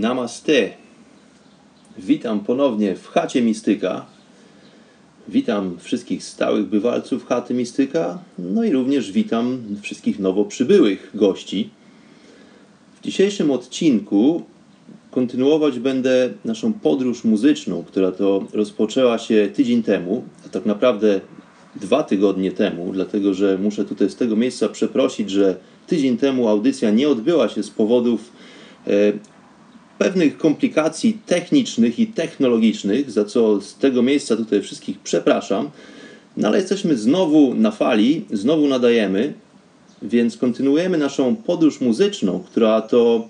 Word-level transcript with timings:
Namaste. 0.00 0.70
Witam 1.98 2.40
ponownie 2.40 2.96
w 2.96 3.06
chacie 3.06 3.42
Mistyka. 3.42 4.06
Witam 5.28 5.76
wszystkich 5.78 6.24
stałych 6.24 6.66
bywalców 6.66 7.26
chaty 7.26 7.54
Mistyka, 7.54 8.18
no 8.38 8.64
i 8.64 8.70
również 8.70 9.12
witam 9.12 9.62
wszystkich 9.82 10.18
nowo 10.18 10.44
przybyłych 10.44 11.10
gości. 11.14 11.70
W 13.00 13.04
dzisiejszym 13.04 13.50
odcinku 13.50 14.42
kontynuować 15.10 15.78
będę 15.78 16.30
naszą 16.44 16.72
podróż 16.72 17.24
muzyczną, 17.24 17.84
która 17.84 18.12
to 18.12 18.44
rozpoczęła 18.52 19.18
się 19.18 19.48
tydzień 19.54 19.82
temu, 19.82 20.24
a 20.46 20.48
tak 20.48 20.66
naprawdę 20.66 21.20
dwa 21.76 22.02
tygodnie 22.02 22.52
temu, 22.52 22.92
dlatego 22.92 23.34
że 23.34 23.58
muszę 23.58 23.84
tutaj 23.84 24.10
z 24.10 24.16
tego 24.16 24.36
miejsca 24.36 24.68
przeprosić, 24.68 25.30
że 25.30 25.56
tydzień 25.86 26.16
temu 26.16 26.48
audycja 26.48 26.90
nie 26.90 27.08
odbyła 27.08 27.48
się 27.48 27.62
z 27.62 27.70
powodów 27.70 28.32
e, 28.86 29.12
pewnych 29.98 30.38
komplikacji 30.38 31.18
technicznych 31.26 31.98
i 31.98 32.06
technologicznych, 32.06 33.10
za 33.10 33.24
co 33.24 33.60
z 33.60 33.74
tego 33.74 34.02
miejsca 34.02 34.36
tutaj 34.36 34.62
wszystkich 34.62 34.98
przepraszam. 34.98 35.70
No 36.36 36.48
ale 36.48 36.58
jesteśmy 36.58 36.96
znowu 36.96 37.54
na 37.54 37.70
fali, 37.70 38.24
znowu 38.32 38.68
nadajemy, 38.68 39.32
więc 40.02 40.36
kontynuujemy 40.36 40.98
naszą 40.98 41.36
podróż 41.36 41.80
muzyczną, 41.80 42.44
która 42.46 42.80
to 42.80 43.28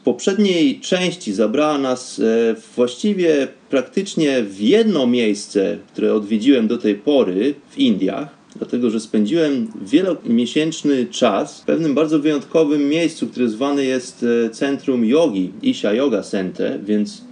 w 0.00 0.04
poprzedniej 0.04 0.80
części 0.80 1.32
zabrała 1.32 1.78
nas 1.78 2.20
e, 2.20 2.54
właściwie 2.76 3.48
praktycznie 3.70 4.42
w 4.42 4.60
jedno 4.60 5.06
miejsce, 5.06 5.78
które 5.92 6.14
odwiedziłem 6.14 6.68
do 6.68 6.78
tej 6.78 6.94
pory 6.94 7.54
w 7.70 7.78
Indiach 7.78 8.37
dlatego 8.56 8.90
że 8.90 9.00
spędziłem 9.00 9.72
wielomiesięczny 9.82 11.06
czas 11.06 11.60
w 11.60 11.64
pewnym 11.64 11.94
bardzo 11.94 12.18
wyjątkowym 12.18 12.88
miejscu, 12.88 13.26
które 13.26 13.48
zwane 13.48 13.84
jest 13.84 14.24
e, 14.46 14.50
Centrum 14.50 15.04
Yogi, 15.04 15.52
Isha 15.62 15.92
Yoga 15.92 16.22
Center, 16.22 16.84
więc 16.84 17.22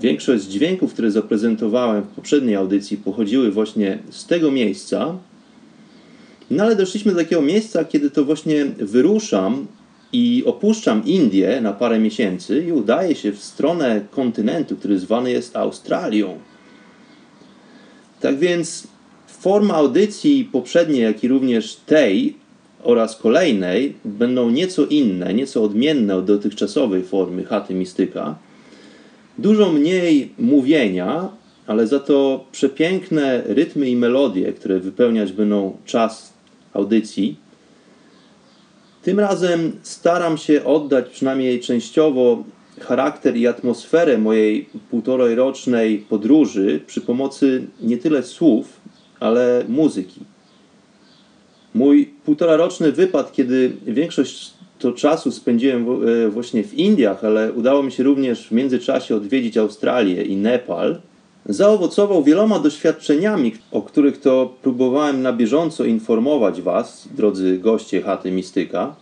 większość 0.00 0.44
dźwięków, 0.44 0.92
które 0.92 1.10
zaprezentowałem 1.10 2.02
w 2.02 2.06
poprzedniej 2.06 2.56
audycji 2.56 2.96
pochodziły 2.96 3.50
właśnie 3.50 3.98
z 4.10 4.26
tego 4.26 4.50
miejsca. 4.50 5.16
No 6.50 6.64
ale 6.64 6.76
doszliśmy 6.76 7.12
do 7.12 7.18
takiego 7.18 7.42
miejsca, 7.42 7.84
kiedy 7.84 8.10
to 8.10 8.24
właśnie 8.24 8.64
wyruszam 8.64 9.66
i 10.12 10.42
opuszczam 10.46 11.04
Indię 11.04 11.60
na 11.60 11.72
parę 11.72 11.98
miesięcy 11.98 12.64
i 12.68 12.72
udaję 12.72 13.14
się 13.14 13.32
w 13.32 13.44
stronę 13.44 14.00
kontynentu, 14.10 14.76
który 14.76 14.98
zwany 14.98 15.30
jest 15.30 15.56
Australią. 15.56 16.38
Tak 18.20 18.38
więc 18.38 18.88
Forma 19.46 19.74
audycji 19.74 20.48
poprzedniej, 20.52 21.02
jak 21.02 21.24
i 21.24 21.28
również 21.28 21.76
tej 21.76 22.36
oraz 22.82 23.16
kolejnej 23.16 23.94
będą 24.04 24.50
nieco 24.50 24.86
inne, 24.86 25.34
nieco 25.34 25.62
odmienne 25.62 26.16
od 26.16 26.24
dotychczasowej 26.24 27.02
formy 27.02 27.44
chaty 27.44 27.74
mistyka. 27.74 28.38
Dużo 29.38 29.72
mniej 29.72 30.32
mówienia, 30.38 31.28
ale 31.66 31.86
za 31.86 32.00
to 32.00 32.44
przepiękne 32.52 33.42
rytmy 33.46 33.88
i 33.88 33.96
melodie, 33.96 34.52
które 34.52 34.80
wypełniać 34.80 35.32
będą 35.32 35.76
czas 35.84 36.32
audycji. 36.72 37.36
Tym 39.02 39.20
razem 39.20 39.72
staram 39.82 40.38
się 40.38 40.64
oddać 40.64 41.08
przynajmniej 41.08 41.60
częściowo 41.60 42.44
charakter 42.80 43.36
i 43.36 43.46
atmosferę 43.46 44.18
mojej 44.18 44.68
półtorojrocznej 44.90 45.98
podróży 45.98 46.80
przy 46.86 47.00
pomocy 47.00 47.66
nie 47.80 47.96
tyle 47.98 48.22
słów, 48.22 48.75
ale 49.20 49.64
muzyki. 49.68 50.20
Mój 51.74 52.06
półtoraroczny 52.24 52.92
wypad, 52.92 53.32
kiedy 53.32 53.72
większość 53.86 54.52
to 54.78 54.92
czasu 54.92 55.30
spędziłem 55.30 55.86
e, 55.88 56.28
właśnie 56.28 56.64
w 56.64 56.74
Indiach, 56.74 57.24
ale 57.24 57.52
udało 57.52 57.82
mi 57.82 57.92
się 57.92 58.02
również 58.02 58.48
w 58.48 58.52
międzyczasie 58.52 59.16
odwiedzić 59.16 59.56
Australię 59.56 60.22
i 60.22 60.36
Nepal, 60.36 61.00
zaowocował 61.46 62.24
wieloma 62.24 62.58
doświadczeniami, 62.58 63.52
o 63.70 63.82
których 63.82 64.20
to 64.20 64.54
próbowałem 64.62 65.22
na 65.22 65.32
bieżąco 65.32 65.84
informować 65.84 66.60
Was, 66.60 67.08
drodzy 67.16 67.58
goście 67.58 68.02
chaty 68.02 68.30
Mistyka. 68.30 68.96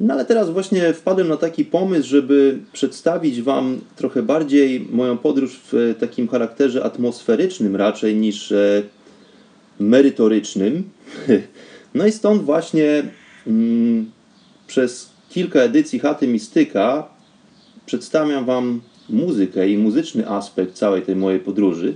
No 0.00 0.14
ale 0.14 0.24
teraz 0.24 0.50
właśnie 0.50 0.92
wpadłem 0.92 1.28
na 1.28 1.36
taki 1.36 1.64
pomysł, 1.64 2.08
żeby 2.08 2.58
przedstawić 2.72 3.42
Wam 3.42 3.80
trochę 3.96 4.22
bardziej 4.22 4.86
moją 4.90 5.18
podróż 5.18 5.60
w 5.72 5.94
takim 6.00 6.28
charakterze 6.28 6.84
atmosferycznym 6.84 7.76
raczej 7.76 8.16
niż 8.16 8.52
e, 8.52 8.82
merytorycznym. 9.80 10.82
No 11.94 12.06
i 12.06 12.12
stąd 12.12 12.42
właśnie 12.42 13.02
mm, 13.46 14.10
przez 14.66 15.10
kilka 15.30 15.60
edycji 15.60 15.98
Chaty 15.98 16.26
Mistyka 16.28 17.08
przedstawiam 17.86 18.44
Wam 18.44 18.80
muzykę 19.10 19.68
i 19.68 19.78
muzyczny 19.78 20.28
aspekt 20.28 20.74
całej 20.74 21.02
tej 21.02 21.16
mojej 21.16 21.40
podróży, 21.40 21.94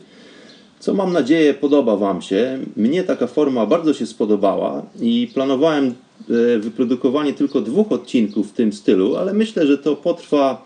co 0.80 0.94
mam 0.94 1.12
nadzieję 1.12 1.54
podoba 1.54 1.96
Wam 1.96 2.22
się. 2.22 2.58
Mnie 2.76 3.04
taka 3.04 3.26
forma 3.26 3.66
bardzo 3.66 3.94
się 3.94 4.06
spodobała 4.06 4.82
i 5.00 5.30
planowałem 5.34 5.86
e, 5.86 6.58
wyprodukowanie 6.58 7.32
tylko 7.32 7.60
dwóch 7.60 7.92
odcinków 7.92 8.50
w 8.50 8.52
tym 8.52 8.72
stylu, 8.72 9.16
ale 9.16 9.32
myślę, 9.32 9.66
że 9.66 9.78
to 9.78 9.97
potrwa 9.97 10.64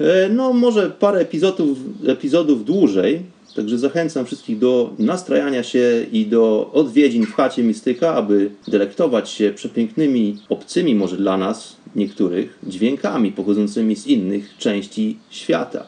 e, 0.00 0.28
no 0.28 0.52
może 0.52 0.90
parę 0.90 1.20
epizodów, 1.20 1.78
epizodów 2.06 2.64
dłużej, 2.64 3.22
Także 3.58 3.78
zachęcam 3.78 4.26
wszystkich 4.26 4.58
do 4.58 4.94
nastrajania 4.98 5.62
się 5.62 6.06
i 6.12 6.26
do 6.26 6.70
odwiedzin 6.72 7.26
w 7.26 7.34
chacie 7.34 7.62
Mistyka, 7.62 8.14
aby 8.14 8.50
delektować 8.68 9.30
się 9.30 9.52
przepięknymi, 9.54 10.38
obcymi 10.48 10.94
może 10.94 11.16
dla 11.16 11.36
nas 11.36 11.76
niektórych 11.96 12.58
dźwiękami 12.66 13.32
pochodzącymi 13.32 13.96
z 13.96 14.06
innych 14.06 14.56
części 14.58 15.18
świata, 15.30 15.86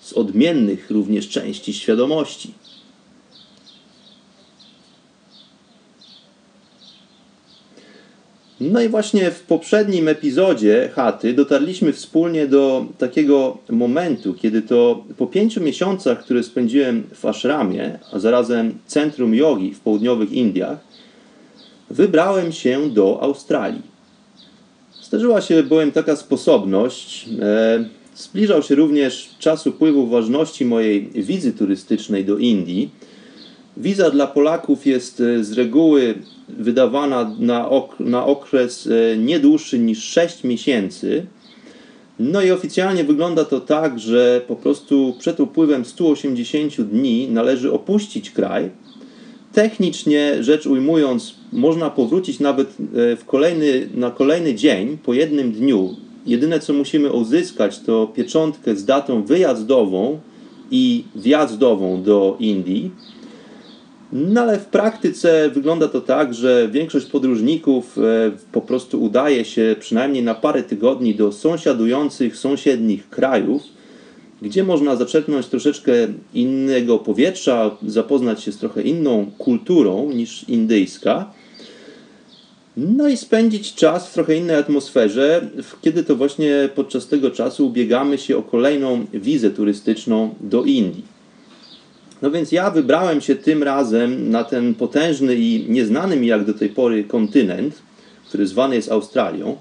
z 0.00 0.12
odmiennych 0.12 0.90
również 0.90 1.28
części 1.28 1.74
świadomości. 1.74 2.54
No 8.60 8.80
i 8.80 8.88
właśnie 8.88 9.30
w 9.30 9.42
poprzednim 9.42 10.08
epizodzie 10.08 10.90
chaty 10.94 11.34
dotarliśmy 11.34 11.92
wspólnie 11.92 12.46
do 12.46 12.86
takiego 12.98 13.58
momentu, 13.70 14.34
kiedy 14.34 14.62
to 14.62 15.04
po 15.16 15.26
pięciu 15.26 15.60
miesiącach, 15.60 16.24
które 16.24 16.42
spędziłem 16.42 17.02
w 17.14 17.24
ashramie, 17.24 17.98
a 18.12 18.18
zarazem 18.18 18.78
centrum 18.86 19.34
jogi 19.34 19.74
w 19.74 19.80
południowych 19.80 20.32
Indiach, 20.32 20.78
wybrałem 21.90 22.52
się 22.52 22.90
do 22.90 23.22
Australii. 23.22 23.82
Zdarzyła 25.02 25.40
się 25.40 25.62
bowiem 25.62 25.92
taka 25.92 26.16
sposobność. 26.16 27.28
E, 27.40 27.84
zbliżał 28.14 28.62
się 28.62 28.74
również 28.74 29.30
czas 29.38 29.66
upływu 29.66 30.06
ważności 30.06 30.64
mojej 30.64 31.10
wizy 31.14 31.52
turystycznej 31.52 32.24
do 32.24 32.38
Indii 32.38 32.90
Wiza 33.76 34.10
dla 34.10 34.26
Polaków 34.26 34.86
jest 34.86 35.20
e, 35.20 35.44
z 35.44 35.52
reguły 35.52 36.14
wydawana 36.48 37.36
na, 37.38 37.70
ok 37.70 38.00
na 38.00 38.26
okres 38.26 38.86
e, 38.86 39.16
nie 39.16 39.40
dłuższy 39.40 39.78
niż 39.78 40.04
6 40.04 40.44
miesięcy. 40.44 41.26
No 42.18 42.42
i 42.42 42.50
oficjalnie 42.50 43.04
wygląda 43.04 43.44
to 43.44 43.60
tak, 43.60 43.98
że 43.98 44.40
po 44.48 44.56
prostu 44.56 45.14
przed 45.18 45.40
upływem 45.40 45.84
180 45.84 46.80
dni 46.80 47.28
należy 47.28 47.72
opuścić 47.72 48.30
kraj. 48.30 48.70
Technicznie 49.52 50.42
rzecz 50.42 50.66
ujmując, 50.66 51.34
można 51.52 51.90
powrócić 51.90 52.40
nawet 52.40 52.68
e, 52.68 53.16
w 53.16 53.24
kolejny, 53.24 53.88
na 53.94 54.10
kolejny 54.10 54.54
dzień, 54.54 54.98
po 55.04 55.14
jednym 55.14 55.52
dniu. 55.52 55.96
Jedyne 56.26 56.60
co 56.60 56.72
musimy 56.72 57.12
uzyskać 57.12 57.78
to 57.80 58.06
pieczątkę 58.06 58.76
z 58.76 58.84
datą 58.84 59.22
wyjazdową 59.22 60.20
i 60.70 61.04
wjazdową 61.14 62.02
do 62.02 62.36
Indii. 62.40 62.90
No 64.16 64.40
ale 64.40 64.58
w 64.58 64.66
praktyce 64.66 65.50
wygląda 65.50 65.88
to 65.88 66.00
tak, 66.00 66.34
że 66.34 66.68
większość 66.68 67.06
podróżników 67.06 67.98
e, 67.98 68.02
po 68.52 68.60
prostu 68.60 69.02
udaje 69.02 69.44
się 69.44 69.76
przynajmniej 69.80 70.22
na 70.22 70.34
parę 70.34 70.62
tygodni 70.62 71.14
do 71.14 71.32
sąsiadujących, 71.32 72.36
sąsiednich 72.36 73.08
krajów, 73.08 73.62
gdzie 74.42 74.64
można 74.64 74.96
zaczerpnąć 74.96 75.46
troszeczkę 75.46 75.92
innego 76.34 76.98
powietrza, 76.98 77.76
zapoznać 77.86 78.42
się 78.42 78.52
z 78.52 78.58
trochę 78.58 78.82
inną 78.82 79.30
kulturą 79.38 80.10
niż 80.12 80.48
indyjska. 80.48 81.32
No 82.76 83.08
i 83.08 83.16
spędzić 83.16 83.74
czas 83.74 84.10
w 84.10 84.14
trochę 84.14 84.36
innej 84.36 84.56
atmosferze, 84.56 85.48
kiedy 85.82 86.04
to 86.04 86.16
właśnie 86.16 86.68
podczas 86.74 87.08
tego 87.08 87.30
czasu 87.30 87.66
ubiegamy 87.66 88.18
się 88.18 88.36
o 88.36 88.42
kolejną 88.42 89.06
wizę 89.14 89.50
turystyczną 89.50 90.34
do 90.40 90.64
Indii. 90.64 91.13
No 92.24 92.30
więc 92.30 92.52
ja 92.52 92.70
wybrałem 92.70 93.20
się 93.20 93.34
tym 93.34 93.62
razem 93.62 94.30
na 94.30 94.44
ten 94.44 94.74
potężny 94.74 95.36
i 95.36 95.66
nieznany 95.68 96.16
mi 96.16 96.26
jak 96.26 96.44
do 96.44 96.54
tej 96.54 96.68
pory 96.68 97.04
kontynent, 97.04 97.82
który 98.28 98.46
zwany 98.46 98.76
jest 98.76 98.92
Australią. 98.92 99.56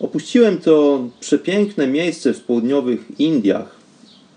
Opuściłem 0.00 0.58
to 0.58 1.04
przepiękne 1.20 1.86
miejsce 1.86 2.34
w 2.34 2.40
południowych 2.40 3.00
Indiach, 3.18 3.76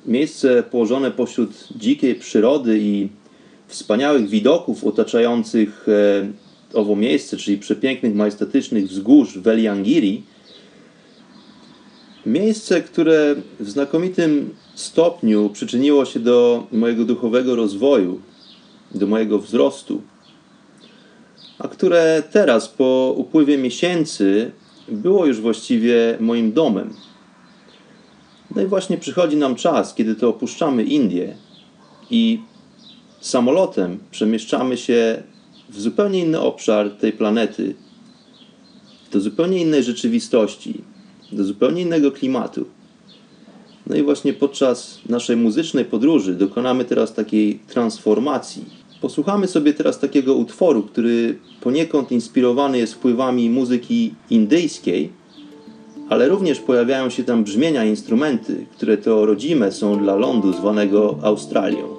miejsce 0.05 0.63
położone 0.63 1.11
pośród 1.11 1.67
dzikiej 1.75 2.15
przyrody 2.15 2.79
i 2.79 3.09
wspaniałych 3.67 4.29
widoków 4.29 4.83
otaczających 4.83 5.85
e, 6.73 6.77
owo 6.77 6.95
miejsce, 6.95 7.37
czyli 7.37 7.57
przepięknych, 7.57 8.15
majestatycznych 8.15 8.87
wzgórz 8.87 9.37
Veliangiri. 9.37 10.23
Miejsce, 12.27 12.81
które 12.81 13.35
w 13.59 13.69
znakomitym 13.69 14.55
stopniu 14.75 15.49
przyczyniło 15.49 16.05
się 16.05 16.19
do 16.19 16.67
mojego 16.71 17.05
duchowego 17.05 17.55
rozwoju, 17.55 18.21
do 18.95 19.07
mojego 19.07 19.39
wzrostu, 19.39 20.01
a 21.59 21.67
które 21.67 22.23
teraz, 22.31 22.67
po 22.67 23.13
upływie 23.17 23.57
miesięcy, 23.57 24.51
było 24.87 25.25
już 25.25 25.41
właściwie 25.41 26.17
moim 26.19 26.51
domem. 26.51 26.93
No 28.55 28.61
i 28.61 28.65
właśnie 28.65 28.97
przychodzi 28.97 29.37
nam 29.37 29.55
czas, 29.55 29.95
kiedy 29.95 30.15
to 30.15 30.29
opuszczamy 30.29 30.83
Indię 30.83 31.35
i 32.09 32.39
samolotem 33.21 33.99
przemieszczamy 34.11 34.77
się 34.77 35.23
w 35.69 35.79
zupełnie 35.79 36.19
inny 36.19 36.39
obszar 36.39 36.89
tej 36.89 37.11
planety, 37.13 37.75
do 39.11 39.19
zupełnie 39.19 39.61
innej 39.61 39.83
rzeczywistości, 39.83 40.83
do 41.31 41.43
zupełnie 41.43 41.81
innego 41.81 42.11
klimatu. 42.11 42.65
No 43.87 43.95
i 43.95 44.03
właśnie 44.03 44.33
podczas 44.33 44.99
naszej 45.09 45.37
muzycznej 45.37 45.85
podróży 45.85 46.35
dokonamy 46.35 46.85
teraz 46.85 47.13
takiej 47.13 47.59
transformacji. 47.67 48.65
Posłuchamy 49.01 49.47
sobie 49.47 49.73
teraz 49.73 49.99
takiego 49.99 50.35
utworu, 50.35 50.83
który 50.83 51.37
poniekąd 51.61 52.11
inspirowany 52.11 52.77
jest 52.77 52.93
wpływami 52.93 53.49
muzyki 53.49 54.13
indyjskiej, 54.29 55.09
ale 56.09 56.29
również 56.29 56.59
pojawiają 56.59 57.09
się 57.09 57.23
tam 57.23 57.43
brzmienia 57.43 57.85
instrumenty, 57.85 58.65
które 58.75 58.97
to 58.97 59.25
rodzime 59.25 59.71
są 59.71 59.99
dla 59.99 60.15
lądu 60.15 60.53
zwanego 60.53 61.19
Australią. 61.23 61.96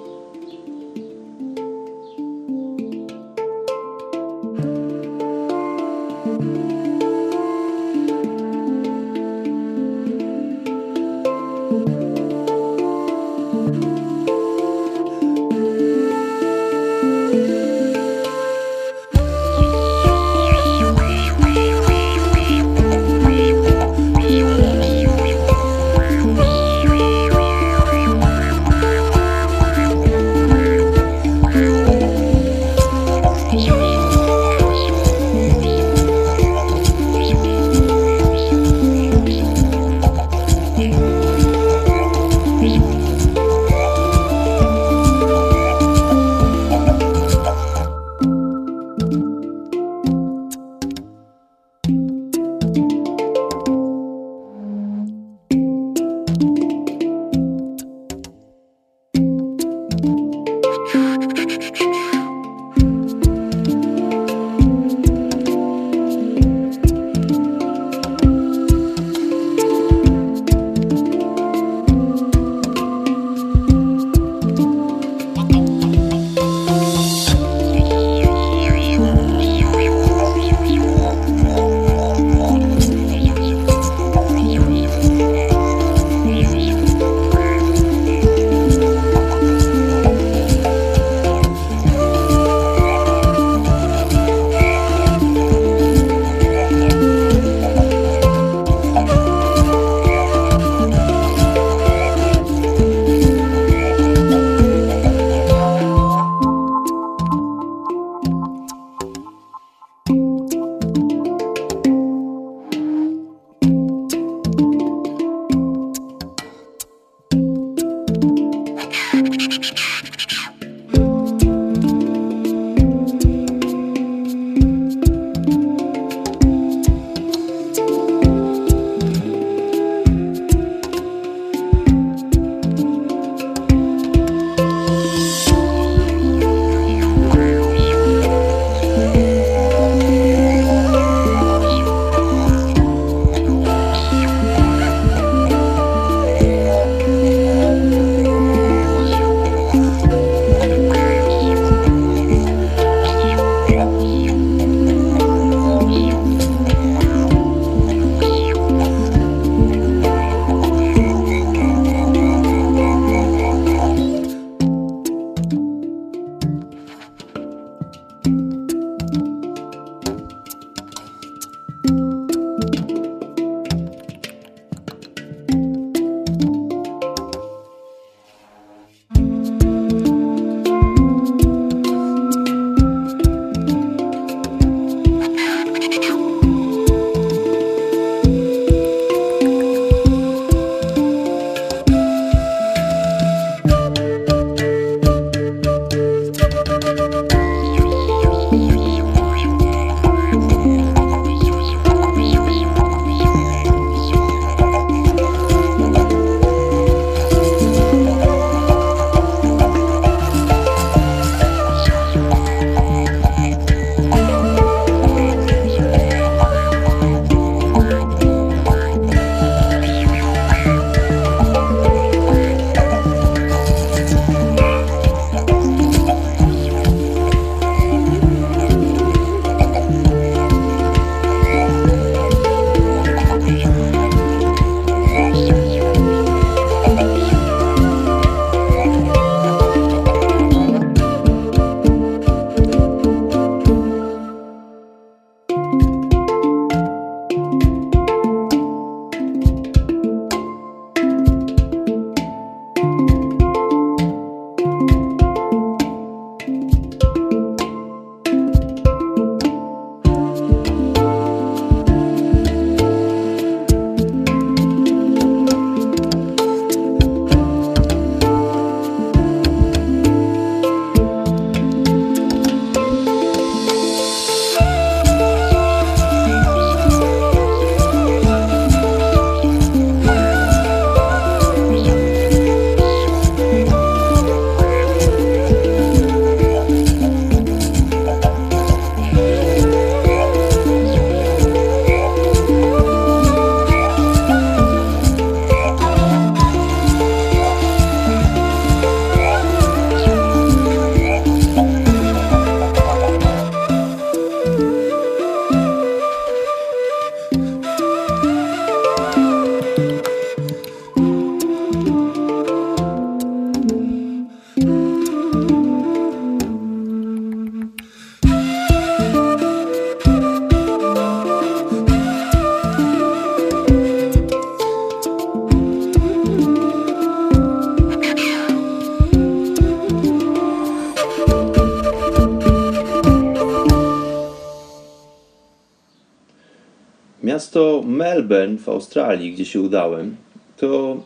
Australii, 338.89 339.33
gdzie 339.33 339.45
się 339.45 339.61
udałem, 339.61 340.15
to 340.57 340.97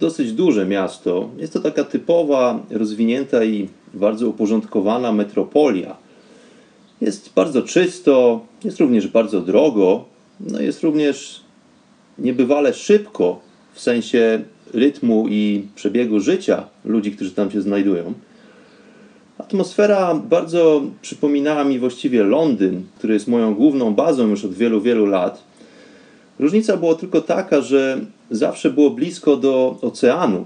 dosyć 0.00 0.32
duże 0.32 0.66
miasto. 0.66 1.30
Jest 1.38 1.52
to 1.52 1.60
taka 1.60 1.84
typowa, 1.84 2.62
rozwinięta 2.70 3.44
i 3.44 3.68
bardzo 3.94 4.28
uporządkowana 4.28 5.12
metropolia. 5.12 5.96
Jest 7.00 7.32
bardzo 7.34 7.62
czysto, 7.62 8.40
jest 8.64 8.80
również 8.80 9.08
bardzo 9.08 9.40
drogo, 9.40 10.04
no 10.40 10.60
jest 10.60 10.82
również 10.82 11.40
niebywale 12.18 12.74
szybko 12.74 13.40
w 13.72 13.80
sensie 13.80 14.42
rytmu 14.74 15.26
i 15.28 15.66
przebiegu 15.74 16.20
życia 16.20 16.66
ludzi, 16.84 17.12
którzy 17.12 17.30
tam 17.30 17.50
się 17.50 17.60
znajdują. 17.60 18.12
Atmosfera 19.38 20.14
bardzo 20.14 20.82
przypominała 21.02 21.64
mi 21.64 21.78
właściwie 21.78 22.22
Londyn, 22.22 22.82
który 22.98 23.14
jest 23.14 23.28
moją 23.28 23.54
główną 23.54 23.94
bazą 23.94 24.28
już 24.28 24.44
od 24.44 24.54
wielu, 24.54 24.80
wielu 24.80 25.06
lat. 25.06 25.51
Różnica 26.42 26.76
była 26.76 26.94
tylko 26.94 27.20
taka, 27.20 27.60
że 27.60 28.00
zawsze 28.30 28.70
było 28.70 28.90
blisko 28.90 29.36
do 29.36 29.78
oceanu. 29.82 30.44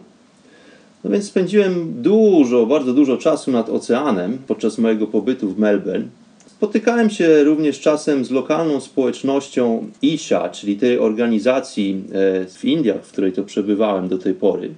No 1.05 1.11
więc 1.11 1.25
spędziłem 1.25 2.03
dużo, 2.03 2.67
bardzo 2.67 2.93
dużo 2.93 3.17
czasu 3.17 3.50
nad 3.50 3.69
oceanem 3.69 4.38
podczas 4.47 4.79
mojego 4.79 5.07
pobytu 5.07 5.49
w 5.49 5.59
Melbourne. 5.59 6.05
Spotykałem 6.47 7.11
się 7.11 7.45
również 7.45 7.81
czasem 7.81 8.25
z 8.25 8.31
lokalną 8.31 8.81
społecznością 8.81 9.87
ISHA, 10.03 10.49
czyli 10.49 10.76
tej 10.76 10.99
organizacji 10.99 12.05
e, 12.12 12.47
w 12.47 12.65
Indiach, 12.65 13.05
w 13.05 13.12
której 13.12 13.33
to 13.33 13.43
przebywałem 13.43 14.09
do 14.09 14.19
tej 14.19 14.35
pory. 14.35 14.75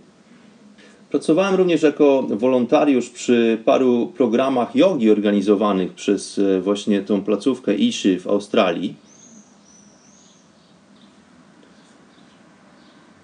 Pracowałem 1.10 1.54
również 1.54 1.82
jako 1.82 2.22
wolontariusz 2.22 3.10
przy 3.10 3.58
paru 3.64 4.12
programach 4.16 4.76
jogi 4.76 5.10
organizowanych 5.10 5.92
przez 5.92 6.38
e, 6.38 6.60
właśnie 6.60 7.02
tą 7.02 7.22
placówkę 7.22 7.74
Iszy 7.74 8.20
w 8.20 8.26
Australii. 8.26 9.07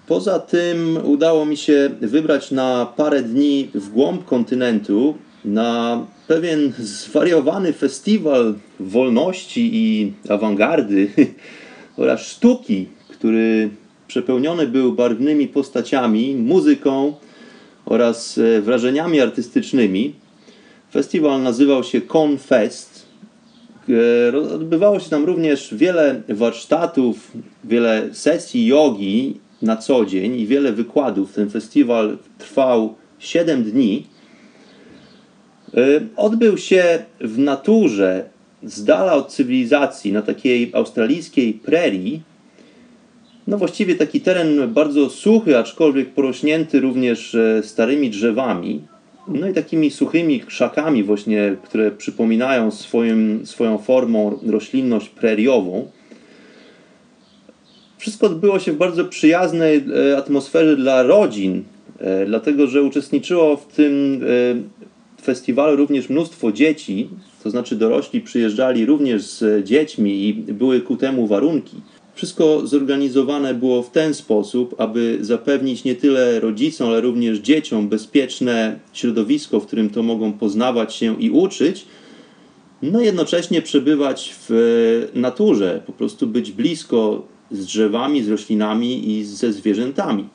Poza 0.07 0.39
tym 0.39 0.99
udało 1.03 1.45
mi 1.45 1.57
się 1.57 1.89
wybrać 2.01 2.51
na 2.51 2.93
parę 2.97 3.21
dni 3.21 3.69
w 3.73 3.89
głąb 3.89 4.25
kontynentu 4.25 5.15
na 5.45 6.05
pewien 6.27 6.73
zwariowany 6.79 7.73
festiwal 7.73 8.55
wolności 8.79 9.69
i 9.73 10.13
awangardy 10.29 11.07
oraz 11.97 12.21
sztuki, 12.21 12.87
który 13.09 13.69
przepełniony 14.07 14.67
był 14.67 14.93
barwnymi 14.93 15.47
postaciami, 15.47 16.35
muzyką 16.35 17.13
oraz 17.85 18.37
e, 18.37 18.61
wrażeniami 18.61 19.21
artystycznymi. 19.21 20.15
Festiwal 20.91 21.41
nazywał 21.41 21.83
się 21.83 22.01
Confest. 22.01 23.05
E, 24.33 24.37
odbywało 24.37 24.99
się 24.99 25.09
tam 25.09 25.25
również 25.25 25.73
wiele 25.73 26.21
warsztatów, 26.29 27.31
wiele 27.63 28.09
sesji 28.13 28.65
jogi 28.65 29.44
na 29.65 29.77
co 29.77 30.05
dzień 30.05 30.39
i 30.39 30.47
wiele 30.47 30.73
wykładów. 30.73 31.33
Ten 31.33 31.49
festiwal 31.49 32.17
trwał 32.37 32.95
7 33.19 33.63
dni. 33.63 34.07
E, 35.73 36.01
odbył 36.15 36.57
się 36.57 37.03
w 37.21 37.37
naturze, 37.37 38.29
z 38.63 38.83
dala 38.83 39.13
od 39.13 39.31
cywilizacji, 39.31 40.13
na 40.13 40.21
takiej 40.21 40.71
australijskiej 40.73 41.53
prerii. 41.53 42.21
No 43.47 43.57
właściwie 43.57 43.95
taki 43.95 44.21
teren 44.21 44.73
bardzo 44.73 45.09
suchy, 45.09 45.57
aczkolwiek 45.57 46.09
porośnięty 46.09 46.79
również 46.79 47.35
e, 47.35 47.63
starymi 47.63 48.09
drzewami. 48.09 48.81
No 49.27 49.49
i 49.49 49.53
takimi 49.53 49.91
suchymi 49.91 50.39
krzakami 50.39 51.03
właśnie, 51.03 51.55
które 51.63 51.91
przypominają 51.91 52.71
swoim, 52.71 53.45
swoją 53.45 53.77
formą 53.77 54.39
roślinność 54.47 55.09
preriową. 55.09 55.87
Wszystko 58.05 58.27
odbyło 58.27 58.59
się 58.59 58.71
w 58.71 58.77
bardzo 58.77 59.05
przyjaznej 59.05 59.83
e, 60.11 60.17
atmosferze 60.17 60.77
dla 60.77 61.03
rodzin, 61.03 61.63
dlatego 62.27 62.67
że 62.67 62.83
uczestniczyło 62.83 63.57
w 63.57 63.65
tym 63.65 64.21
festiwalu 65.21 65.75
również 65.75 66.09
mnóstwo 66.09 66.51
dzieci, 66.51 67.09
to 67.43 67.49
znaczy 67.49 67.75
dorośli 67.75 68.21
przyjeżdżali 68.21 68.85
również 68.85 69.23
z 69.23 69.65
dziećmi 69.65 70.27
i 70.27 70.33
były 70.33 70.81
ku 70.81 70.97
temu 70.97 71.27
warunki. 71.27 71.77
Wszystko 72.15 72.67
zorganizowane 72.67 73.53
było 73.53 73.83
w 73.83 73.91
ten 73.91 74.13
sposób, 74.13 74.75
aby 74.77 75.17
zapewnić 75.21 75.83
nie 75.83 75.95
tyle 75.95 76.39
rodzicom, 76.39 76.89
ale 76.89 77.01
również 77.01 77.37
dzieciom 77.37 77.89
bezpieczne 77.89 78.79
środowisko, 78.93 79.59
w 79.59 79.65
którym 79.65 79.89
to 79.89 80.03
mogą 80.03 80.33
poznawać 80.33 80.95
się 80.95 81.21
i 81.21 81.29
uczyć, 81.29 81.85
no 82.81 83.01
jednocześnie 83.01 83.61
przebywać 83.61 84.35
w 84.49 85.07
naturze, 85.15 85.81
po 85.85 85.93
prostu 85.93 86.27
być 86.27 86.51
blisko 86.51 87.34
z 87.51 87.65
drzewami, 87.65 88.23
z 88.23 88.29
roślinami 88.29 89.11
i 89.11 89.25
ze 89.25 89.53
zwierzętami. 89.53 90.29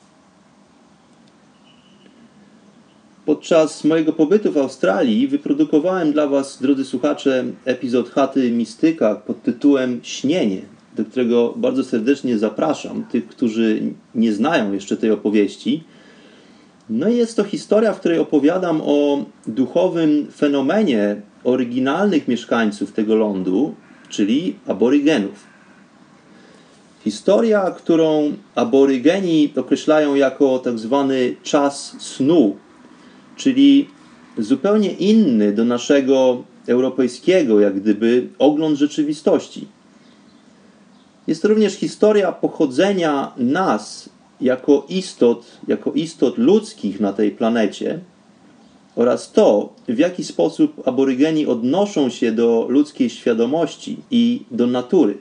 Podczas 3.25 3.83
mojego 3.83 4.13
pobytu 4.13 4.51
w 4.51 4.57
Australii 4.57 5.27
wyprodukowałem 5.27 6.11
dla 6.11 6.27
Was, 6.27 6.61
drodzy 6.61 6.85
słuchacze, 6.85 7.45
epizod 7.65 8.09
Chaty 8.09 8.51
Mistyka 8.51 9.15
pod 9.15 9.43
tytułem 9.43 9.99
Śnienie, 10.03 10.61
do 10.95 11.05
którego 11.05 11.53
bardzo 11.57 11.83
serdecznie 11.83 12.37
zapraszam 12.37 13.03
tych, 13.03 13.27
którzy 13.27 13.81
nie 14.15 14.33
znają 14.33 14.73
jeszcze 14.73 14.97
tej 14.97 15.11
opowieści. 15.11 15.83
No 16.89 17.09
i 17.09 17.17
jest 17.17 17.37
to 17.37 17.43
historia, 17.43 17.93
w 17.93 17.99
której 17.99 18.19
opowiadam 18.19 18.81
o 18.85 19.25
duchowym 19.47 20.27
fenomenie 20.35 21.21
oryginalnych 21.43 22.27
mieszkańców 22.27 22.91
tego 22.91 23.15
lądu, 23.15 23.75
czyli 24.09 24.55
aborygenów. 24.67 25.50
Historia, 27.03 27.71
którą 27.71 28.33
aborygeni 28.55 29.53
określają 29.55 30.15
jako 30.15 30.59
tak 30.59 30.79
zwany 30.79 31.35
czas 31.43 31.95
snu, 31.99 32.55
czyli 33.35 33.89
zupełnie 34.37 34.91
inny 34.91 35.53
do 35.53 35.65
naszego 35.65 36.43
europejskiego, 36.67 37.59
jak 37.59 37.79
gdyby, 37.79 38.27
ogląd 38.39 38.77
rzeczywistości. 38.77 39.67
Jest 41.27 41.41
to 41.41 41.47
również 41.47 41.73
historia 41.73 42.31
pochodzenia 42.31 43.31
nas 43.37 44.09
jako 44.41 44.85
istot, 44.89 45.45
jako 45.67 45.91
istot 45.91 46.37
ludzkich 46.37 46.99
na 46.99 47.13
tej 47.13 47.31
planecie 47.31 47.99
oraz 48.95 49.31
to, 49.31 49.73
w 49.87 49.97
jaki 49.97 50.23
sposób 50.23 50.87
aborygeni 50.87 51.47
odnoszą 51.47 52.09
się 52.09 52.31
do 52.31 52.65
ludzkiej 52.69 53.09
świadomości 53.09 53.97
i 54.11 54.45
do 54.51 54.67
natury. 54.67 55.17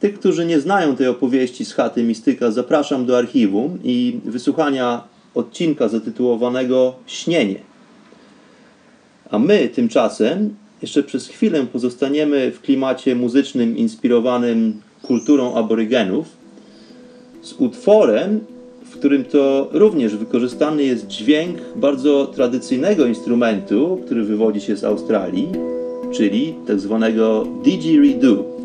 Tych, 0.00 0.18
którzy 0.18 0.46
nie 0.46 0.60
znają 0.60 0.96
tej 0.96 1.06
opowieści 1.06 1.64
z 1.64 1.72
chaty 1.72 2.02
mistyka, 2.02 2.50
zapraszam 2.50 3.06
do 3.06 3.18
archiwum 3.18 3.78
i 3.84 4.20
wysłuchania 4.24 5.04
odcinka 5.34 5.88
zatytułowanego 5.88 6.94
Śnienie. 7.06 7.60
A 9.30 9.38
my 9.38 9.68
tymczasem 9.68 10.54
jeszcze 10.82 11.02
przez 11.02 11.28
chwilę 11.28 11.66
pozostaniemy 11.66 12.50
w 12.50 12.60
klimacie 12.60 13.14
muzycznym 13.14 13.76
inspirowanym 13.76 14.80
kulturą 15.02 15.54
aborygenów 15.54 16.26
z 17.42 17.52
utworem, 17.52 18.40
w 18.84 18.98
którym 18.98 19.24
to 19.24 19.68
również 19.72 20.16
wykorzystany 20.16 20.84
jest 20.84 21.06
dźwięk 21.06 21.58
bardzo 21.76 22.26
tradycyjnego 22.26 23.06
instrumentu, 23.06 24.00
który 24.06 24.24
wywodzi 24.24 24.60
się 24.60 24.76
z 24.76 24.84
Australii, 24.84 25.48
czyli 26.12 26.54
tak 26.66 26.80
zwanego 26.80 27.46
didgeridoo. 27.64 28.59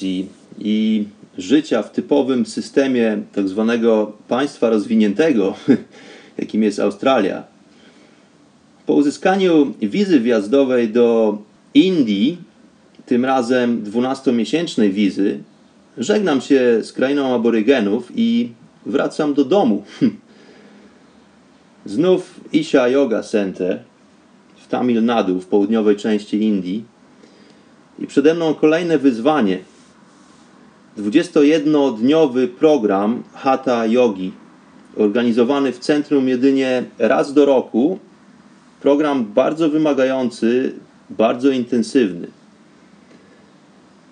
Cywilizacji 0.00 0.28
i 0.58 1.04
życia 1.38 1.82
w 1.82 1.92
typowym 1.92 2.46
systemie 2.46 3.18
tak 3.32 3.48
zwanego 3.48 4.12
państwa 4.28 4.70
rozwiniętego, 4.70 5.54
jakim 6.38 6.62
jest 6.62 6.78
Australia, 6.78 7.44
po 8.86 8.94
uzyskaniu 8.94 9.74
wizy 9.82 10.20
wjazdowej 10.20 10.88
do 10.88 11.38
Indii, 11.74 12.38
tym 13.06 13.24
razem 13.24 13.84
12-miesięcznej 13.84 14.92
wizy, 14.92 15.38
żegnam 15.98 16.40
się 16.40 16.78
z 16.82 16.92
krainą 16.92 17.34
aborygenów 17.34 18.12
i 18.16 18.48
wracam 18.86 19.34
do 19.34 19.44
domu. 19.44 19.84
Znów 21.86 22.40
Isha 22.52 22.88
Yoga 22.88 23.22
Center 23.22 23.82
w 24.56 24.68
Tamil 24.68 25.04
Nadu, 25.04 25.40
w 25.40 25.46
południowej 25.46 25.96
części 25.96 26.42
Indii. 26.42 26.84
I 27.98 28.06
przede 28.06 28.34
mną 28.34 28.54
kolejne 28.54 28.98
wyzwanie. 28.98 29.58
21-dniowy 30.98 32.48
program 32.48 33.22
Hatha 33.34 33.86
Yogi, 33.86 34.32
organizowany 34.96 35.72
w 35.72 35.78
centrum 35.78 36.28
jedynie 36.28 36.84
raz 36.98 37.34
do 37.34 37.46
roku. 37.46 37.98
Program 38.82 39.24
bardzo 39.24 39.68
wymagający, 39.68 40.74
bardzo 41.10 41.50
intensywny. 41.50 42.26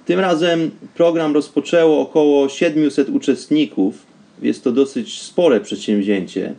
Tym 0.06 0.20
razem 0.20 0.70
program 0.94 1.34
rozpoczęło 1.34 2.00
około 2.00 2.48
700 2.48 3.08
uczestników. 3.08 4.06
Jest 4.42 4.64
to 4.64 4.72
dosyć 4.72 5.22
spore 5.22 5.60
przedsięwzięcie. 5.60 6.54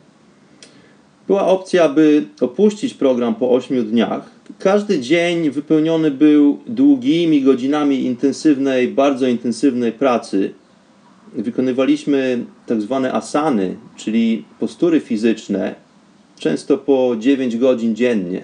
Była 1.28 1.48
opcja, 1.48 1.90
by 1.90 2.26
opuścić 2.42 2.94
program 2.94 3.36
po 3.36 3.52
8 3.52 3.86
dniach. 3.86 4.39
Każdy 4.58 5.00
dzień 5.00 5.50
wypełniony 5.50 6.12
był 6.12 6.60
długimi 6.68 7.42
godzinami 7.42 8.06
intensywnej, 8.06 8.88
bardzo 8.88 9.28
intensywnej 9.28 9.92
pracy. 9.92 10.54
Wykonywaliśmy 11.34 12.46
tak 12.66 12.82
zwane 12.82 13.14
asany, 13.14 13.76
czyli 13.98 14.46
postury 14.60 15.00
fizyczne, 15.00 15.76
często 16.40 16.78
po 16.78 17.16
9 17.20 17.58
godzin 17.58 17.96
dziennie. 17.96 18.44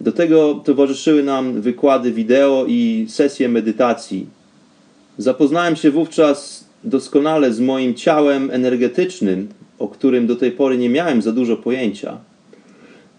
Do 0.00 0.12
tego 0.12 0.54
towarzyszyły 0.54 1.22
nam 1.22 1.60
wykłady 1.60 2.12
wideo 2.12 2.64
i 2.68 3.06
sesje 3.08 3.48
medytacji. 3.48 4.26
Zapoznałem 5.18 5.76
się 5.76 5.90
wówczas 5.90 6.64
doskonale 6.84 7.52
z 7.52 7.60
moim 7.60 7.94
ciałem 7.94 8.50
energetycznym, 8.50 9.48
o 9.78 9.88
którym 9.88 10.26
do 10.26 10.36
tej 10.36 10.52
pory 10.52 10.78
nie 10.78 10.88
miałem 10.88 11.22
za 11.22 11.32
dużo 11.32 11.56
pojęcia. 11.56 12.18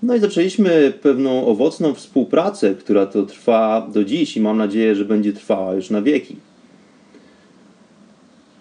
No 0.04 0.16
i 0.16 0.20
zaczęliśmy 0.20 0.94
pewną 1.02 1.48
owocną 1.48 1.94
współpracę, 1.94 2.76
która 2.76 3.06
to 3.06 3.24
trwa 3.24 3.88
do 3.94 4.04
dziś 4.04 4.38
i 4.38 4.42
mam 4.42 4.58
nadzieję, 4.58 4.96
że 4.96 5.06
będzie 5.06 5.34
trwała 5.34 5.74
już 5.74 5.90
na 5.90 6.02
wieki. 6.02 6.36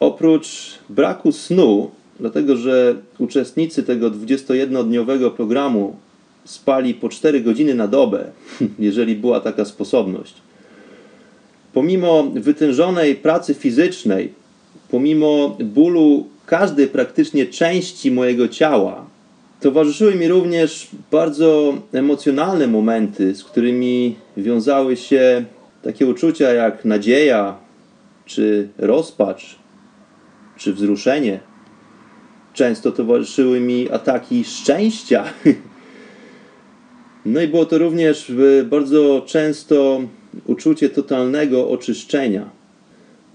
Oprócz 0.01 0.79
braku 0.89 1.33
snu, 1.33 1.91
dlatego 2.21 2.57
że 2.57 2.95
uczestnicy 3.19 3.83
tego 3.83 4.11
21-dniowego 4.11 5.31
programu 5.31 5.97
spali 6.45 6.95
po 6.95 7.09
4 7.09 7.41
godziny 7.41 7.75
na 7.75 7.89
dobę, 7.89 8.25
jeżeli 8.79 9.17
była 9.17 9.41
taka 9.41 9.65
sposobność. 9.65 10.35
Pomimo 11.73 12.23
wytężonej 12.35 13.17
pracy 13.17 13.55
fizycznej, 13.55 14.33
pomimo 14.91 15.57
bólu 15.65 16.27
każdej 16.47 16.89
praktycznie 16.89 17.47
części 17.47 18.11
mojego 18.11 18.49
ciała, 18.49 19.10
towarzyszyły 19.61 20.15
mi 20.15 20.29
również 20.29 20.89
bardzo 21.11 21.75
emocjonalne 21.93 22.67
momenty, 22.67 23.35
z 23.35 23.45
którymi 23.45 24.17
wiązały 24.37 24.97
się 24.97 25.45
takie 25.83 26.07
uczucia 26.07 26.53
jak 26.53 26.85
nadzieja, 26.85 27.57
czy 28.27 28.69
rozpacz, 28.79 29.59
czy 30.57 30.73
wzruszenie. 30.73 31.41
Często 32.55 32.93
towarzyszyły 32.93 33.61
mi 33.61 33.91
ataki 33.91 34.45
szczęścia. 34.45 35.25
No 37.27 37.41
i 37.41 37.49
było 37.49 37.67
to 37.67 37.79
również 37.79 38.33
bardzo 38.65 39.23
często 39.27 40.01
uczucie 40.47 40.89
totalnego 40.89 41.71
oczyszczenia 41.71 42.51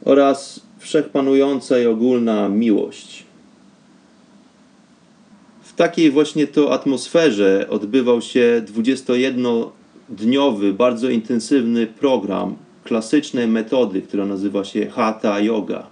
oraz 0.05 0.59
wszechpanująca 0.79 1.79
i 1.79 1.85
ogólna 1.85 2.49
miłość. 2.49 3.24
Takiej 5.75 6.11
właśnie 6.11 6.47
to 6.47 6.73
atmosferze 6.73 7.67
odbywał 7.69 8.21
się 8.21 8.63
21-dniowy, 8.65 10.73
bardzo 10.73 11.09
intensywny 11.09 11.87
program 11.87 12.55
klasycznej 12.83 13.47
metody, 13.47 14.01
która 14.01 14.25
nazywa 14.25 14.63
się 14.63 14.89
Hatha 14.89 15.39
Yoga. 15.39 15.87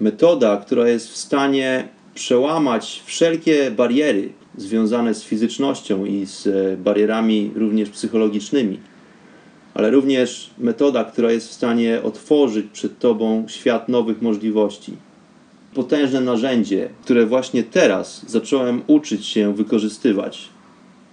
Metoda, 0.00 0.56
która 0.56 0.88
jest 0.88 1.10
w 1.10 1.16
stanie 1.16 1.88
przełamać 2.14 3.02
wszelkie 3.06 3.70
bariery 3.70 4.28
związane 4.56 5.14
z 5.14 5.24
fizycznością 5.24 6.04
i 6.04 6.26
z 6.26 6.48
barierami 6.80 7.50
również 7.54 7.90
psychologicznymi 7.90 8.78
ale 9.74 9.90
również 9.90 10.50
metoda, 10.58 11.04
która 11.04 11.32
jest 11.32 11.48
w 11.48 11.52
stanie 11.52 12.02
otworzyć 12.02 12.66
przed 12.72 12.98
Tobą 12.98 13.44
świat 13.48 13.88
nowych 13.88 14.22
możliwości. 14.22 14.92
Potężne 15.74 16.20
narzędzie, 16.20 16.88
które 17.02 17.26
właśnie 17.26 17.62
teraz 17.64 18.24
zacząłem 18.30 18.82
uczyć 18.86 19.26
się 19.26 19.54
wykorzystywać 19.54 20.48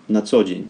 na 0.10 0.22
co 0.22 0.44
dzień. 0.44 0.68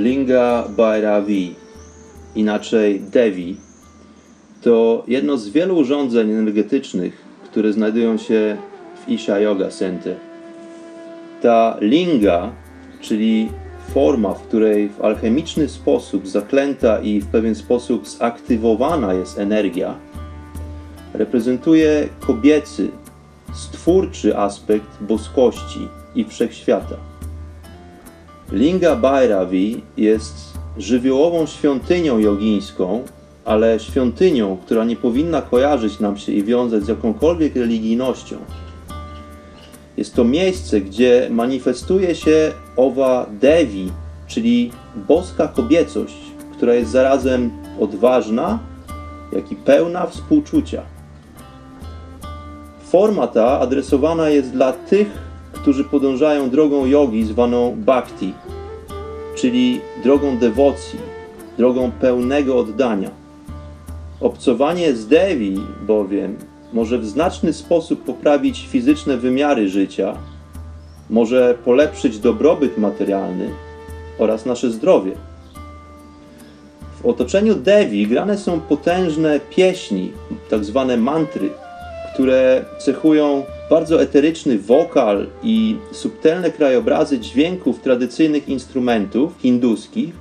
Linga 0.00 0.64
Bhairavi, 0.76 1.54
inaczej 2.34 3.00
Devi, 3.00 3.56
to 4.62 5.04
jedno 5.08 5.36
z 5.36 5.48
wielu 5.48 5.76
urządzeń 5.76 6.30
energetycznych, 6.30 7.24
które 7.44 7.72
znajdują 7.72 8.18
się 8.18 8.56
w 9.06 9.08
Isha 9.08 9.38
Yoga 9.38 9.68
Center. 9.68 10.16
Ta 11.42 11.76
linga, 11.80 12.52
czyli 13.00 13.48
forma, 13.94 14.34
w 14.34 14.42
której 14.42 14.88
w 14.88 15.00
alchemiczny 15.00 15.68
sposób 15.68 16.28
zaklęta 16.28 17.00
i 17.00 17.20
w 17.20 17.26
pewien 17.26 17.54
sposób 17.54 18.08
zaktywowana 18.08 19.14
jest 19.14 19.38
energia, 19.38 19.94
reprezentuje 21.14 22.08
kobiecy, 22.20 22.88
stwórczy 23.52 24.36
aspekt 24.36 25.02
boskości 25.02 25.88
i 26.14 26.24
wszechświata. 26.24 27.09
Linga 28.52 28.96
Bhairavi 28.96 29.82
jest 29.96 30.34
żywiołową 30.78 31.46
świątynią 31.46 32.18
jogińską, 32.18 33.02
ale 33.44 33.80
świątynią, 33.80 34.56
która 34.56 34.84
nie 34.84 34.96
powinna 34.96 35.42
kojarzyć 35.42 36.00
nam 36.00 36.16
się 36.16 36.32
i 36.32 36.44
wiązać 36.44 36.84
z 36.84 36.88
jakąkolwiek 36.88 37.56
religijnością. 37.56 38.36
Jest 39.96 40.14
to 40.14 40.24
miejsce, 40.24 40.80
gdzie 40.80 41.28
manifestuje 41.30 42.14
się 42.14 42.52
owa 42.76 43.26
Devi, 43.40 43.92
czyli 44.26 44.72
boska 45.08 45.48
kobiecość, 45.48 46.16
która 46.52 46.74
jest 46.74 46.90
zarazem 46.90 47.50
odważna, 47.80 48.58
jak 49.32 49.52
i 49.52 49.56
pełna 49.56 50.06
współczucia. 50.06 50.82
Forma 52.84 53.26
ta 53.26 53.60
adresowana 53.60 54.28
jest 54.28 54.50
dla 54.50 54.72
tych, 54.72 55.29
którzy 55.62 55.84
podążają 55.84 56.50
drogą 56.50 56.86
jogi 56.86 57.24
zwaną 57.24 57.76
bhakti, 57.76 58.32
czyli 59.34 59.80
drogą 60.02 60.38
dewocji, 60.38 60.98
drogą 61.58 61.90
pełnego 61.90 62.58
oddania. 62.58 63.10
Obcowanie 64.20 64.94
z 64.94 65.06
Devi 65.06 65.60
bowiem 65.86 66.36
może 66.72 66.98
w 66.98 67.06
znaczny 67.06 67.52
sposób 67.52 68.04
poprawić 68.04 68.66
fizyczne 68.68 69.16
wymiary 69.16 69.68
życia, 69.68 70.16
może 71.10 71.54
polepszyć 71.64 72.18
dobrobyt 72.18 72.78
materialny 72.78 73.50
oraz 74.18 74.46
nasze 74.46 74.70
zdrowie. 74.70 75.12
W 77.02 77.06
otoczeniu 77.06 77.54
Devi 77.54 78.06
grane 78.06 78.38
są 78.38 78.60
potężne 78.60 79.40
pieśni, 79.40 80.12
tak 80.50 80.64
zwane 80.64 80.96
mantry, 80.96 81.50
które 82.14 82.64
cechują 82.78 83.44
bardzo 83.70 84.02
eteryczny 84.02 84.58
wokal 84.58 85.26
i 85.42 85.76
subtelne 85.92 86.50
krajobrazy 86.50 87.18
dźwięków 87.18 87.80
tradycyjnych 87.80 88.48
instrumentów 88.48 89.32
hinduskich, 89.38 90.14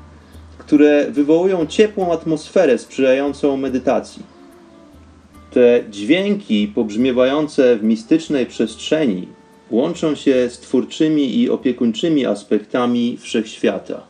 które 0.58 1.12
wywołują 1.12 1.66
ciepłą 1.66 2.14
atmosferę 2.14 2.78
sprzyjającą 2.78 3.58
medytacji. 3.58 4.24
Te 5.52 5.84
dźwięki 5.90 6.68
pobrzmiewające 6.68 7.78
w 7.78 7.84
mistycznej 7.84 8.46
przestrzeni 8.46 9.28
łączą 9.72 10.16
się 10.16 10.50
z 10.50 10.60
twórczymi 10.60 11.40
i 11.40 11.50
opiekuńczymi 11.50 12.26
aspektami 12.26 13.18
wszechświata. 13.18 14.02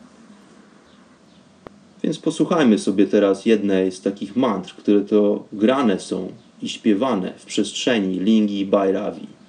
Więc 2.02 2.18
posłuchajmy 2.18 2.78
sobie 2.78 3.06
teraz 3.06 3.46
jednej 3.46 3.92
z 3.92 4.00
takich 4.00 4.36
mantr, 4.36 4.74
które 4.76 5.00
to 5.00 5.44
grane 5.52 6.00
są 6.00 6.28
i 6.62 6.68
śpiewane 6.68 7.32
w 7.38 7.46
przestrzeni 7.46 8.18
Lingi 8.18 8.66
Bhairavi. 8.66 9.39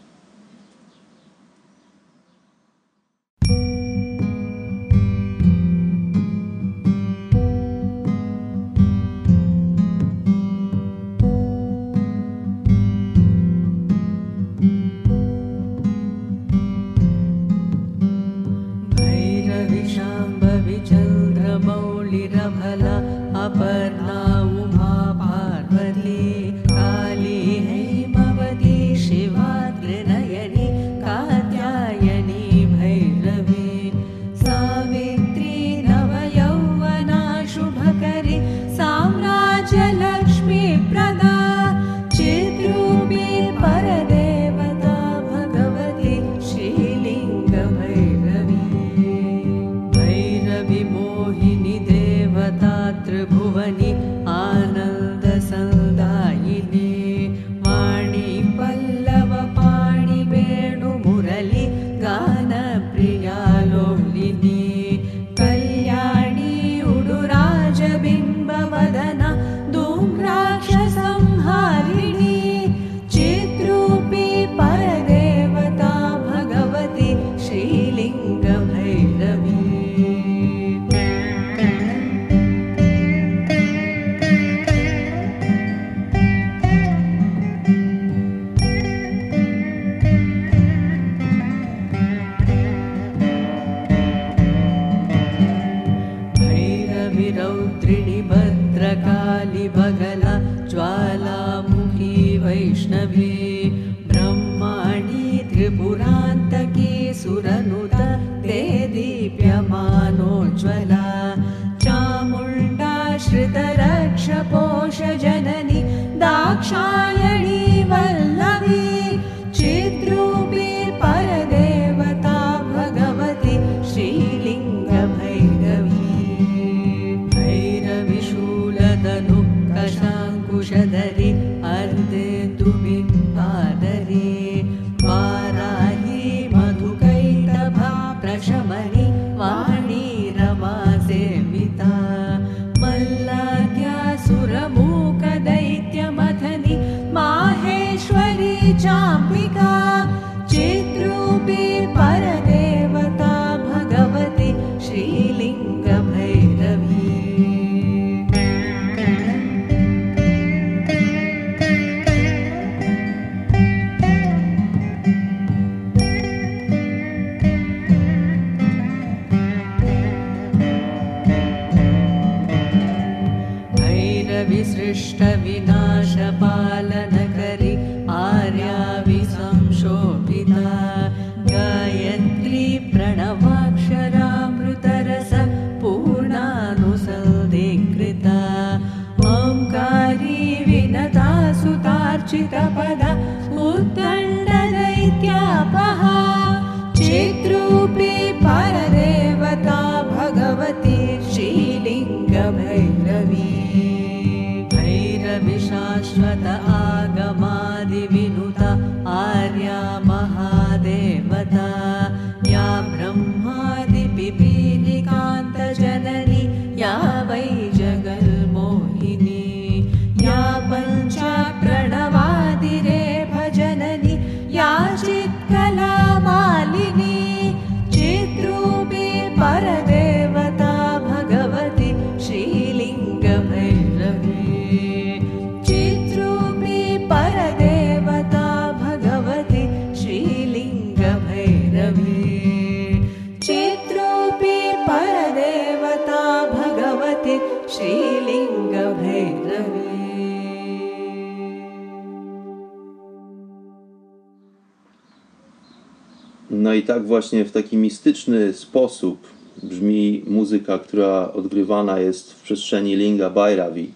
Właśnie 257.11 257.45
w 257.45 257.51
taki 257.51 257.77
mistyczny 257.77 258.53
sposób 258.53 259.27
brzmi 259.63 260.23
muzyka, 260.27 260.79
która 260.79 261.33
odgrywana 261.33 261.99
jest 261.99 262.33
w 262.33 262.41
przestrzeni 262.41 262.95
Linga 262.95 263.29
Bhairavi. 263.29 263.91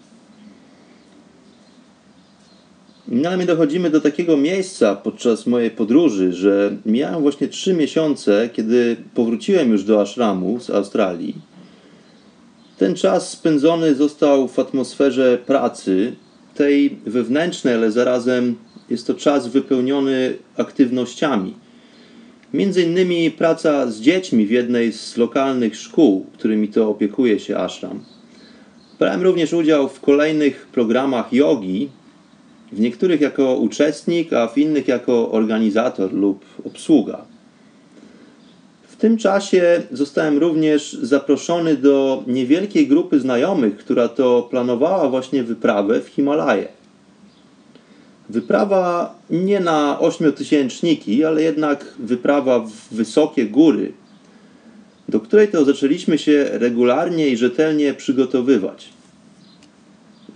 No 3.08 3.28
ale 3.28 3.36
my 3.36 3.46
dochodzimy 3.46 3.90
do 3.90 4.00
takiego 4.00 4.36
miejsca 4.36 4.96
podczas 4.96 5.46
mojej 5.46 5.70
podróży, 5.70 6.32
że 6.32 6.76
mijają 6.86 7.20
właśnie 7.20 7.48
trzy 7.48 7.74
miesiące, 7.74 8.48
kiedy 8.52 8.96
powróciłem 9.14 9.70
już 9.70 9.84
do 9.84 10.00
ashramu 10.00 10.60
z 10.60 10.70
Australii. 10.70 11.34
Ten 12.78 12.94
czas 12.94 13.30
spędzony 13.30 13.94
został 13.94 14.48
w 14.48 14.58
atmosferze 14.58 15.38
pracy, 15.46 16.12
tej 16.54 16.98
wewnętrznej, 17.06 17.74
ale 17.74 17.92
zarazem 17.92 18.56
jest 18.90 19.06
to 19.06 19.14
czas 19.14 19.48
wypełniony 19.48 20.34
aktywnościami. 20.56 21.65
Między 22.54 22.82
innymi 22.82 23.30
praca 23.30 23.90
z 23.90 24.00
dziećmi 24.00 24.46
w 24.46 24.50
jednej 24.50 24.92
z 24.92 25.16
lokalnych 25.16 25.76
szkół, 25.76 26.26
którymi 26.32 26.68
to 26.68 26.88
opiekuje 26.88 27.40
się 27.40 27.56
ashram. 27.56 28.00
Brałem 28.98 29.22
również 29.22 29.52
udział 29.52 29.88
w 29.88 30.00
kolejnych 30.00 30.66
programach 30.72 31.32
jogi, 31.32 31.88
w 32.72 32.80
niektórych 32.80 33.20
jako 33.20 33.56
uczestnik, 33.56 34.32
a 34.32 34.48
w 34.48 34.58
innych 34.58 34.88
jako 34.88 35.30
organizator 35.30 36.12
lub 36.12 36.44
obsługa. 36.64 37.24
W 38.88 38.96
tym 38.96 39.16
czasie 39.16 39.82
zostałem 39.92 40.38
również 40.38 40.92
zaproszony 40.92 41.76
do 41.76 42.24
niewielkiej 42.26 42.86
grupy 42.86 43.20
znajomych, 43.20 43.76
która 43.76 44.08
to 44.08 44.46
planowała 44.50 45.08
właśnie 45.08 45.42
wyprawę 45.42 46.00
w 46.00 46.08
Himalaje. 46.08 46.68
Wyprawa 48.28 49.14
nie 49.30 49.60
na 49.60 50.00
ośmiotysięczniki, 50.00 51.24
ale 51.24 51.42
jednak 51.42 51.94
wyprawa 51.98 52.60
w 52.60 52.94
wysokie 52.94 53.46
góry, 53.46 53.92
do 55.08 55.20
której 55.20 55.48
to 55.48 55.64
zaczęliśmy 55.64 56.18
się 56.18 56.48
regularnie 56.52 57.28
i 57.28 57.36
rzetelnie 57.36 57.94
przygotowywać. 57.94 58.88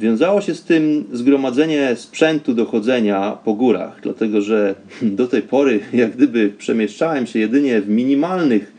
Wiązało 0.01 0.41
się 0.41 0.55
z 0.55 0.65
tym 0.65 1.05
zgromadzenie 1.13 1.97
sprzętu 1.97 2.55
do 2.55 2.67
chodzenia 2.67 3.39
po 3.45 3.55
górach, 3.55 4.01
dlatego 4.03 4.41
że 4.41 4.75
do 5.03 5.27
tej 5.27 5.43
pory 5.43 5.81
jak 5.93 6.17
gdyby 6.17 6.53
przemieszczałem 6.59 7.27
się 7.27 7.39
jedynie 7.39 7.81
w 7.81 7.89
minimalnych 7.89 8.73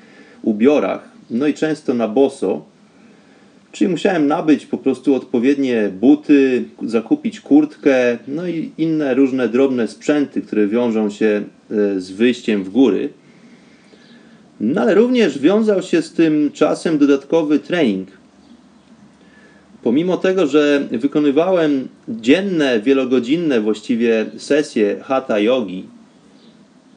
ubiorach, 0.44 1.10
no 1.30 1.48
i 1.48 1.54
często 1.54 1.94
na 1.94 2.08
boso, 2.08 2.71
czyli 3.72 3.92
musiałem 3.92 4.28
nabyć 4.28 4.66
po 4.66 4.78
prostu 4.78 5.16
odpowiednie 5.16 5.92
buty, 6.00 6.64
zakupić 6.84 7.42
kurtkę, 7.42 8.18
no 8.28 8.48
i 8.48 8.72
inne 8.78 9.14
różne 9.14 9.50
drobne 9.50 9.88
sprzęty, 9.88 10.42
które 10.42 10.68
wiążą 10.68 11.10
się 11.10 11.44
e, 11.72 12.00
z 12.00 12.12
wyjściem 12.12 12.64
w 12.64 12.70
góry. 12.70 13.10
No 14.60 14.82
ale 14.82 14.96
również 14.96 15.40
wiązał 15.40 15.82
się 15.82 16.02
z 16.02 16.14
tym 16.14 16.52
czasem 16.54 16.98
dodatkowy 16.98 17.60
trening. 17.60 18.08
Pomimo 19.84 20.18
tego, 20.18 20.48
że 20.48 20.88
wykonywałem 20.92 21.88
dzienne, 22.10 22.82
wielogodzinne 22.82 23.62
właściwie 23.62 24.26
sesje 24.38 25.00
hatha 25.04 25.40
yogi, 25.40 25.86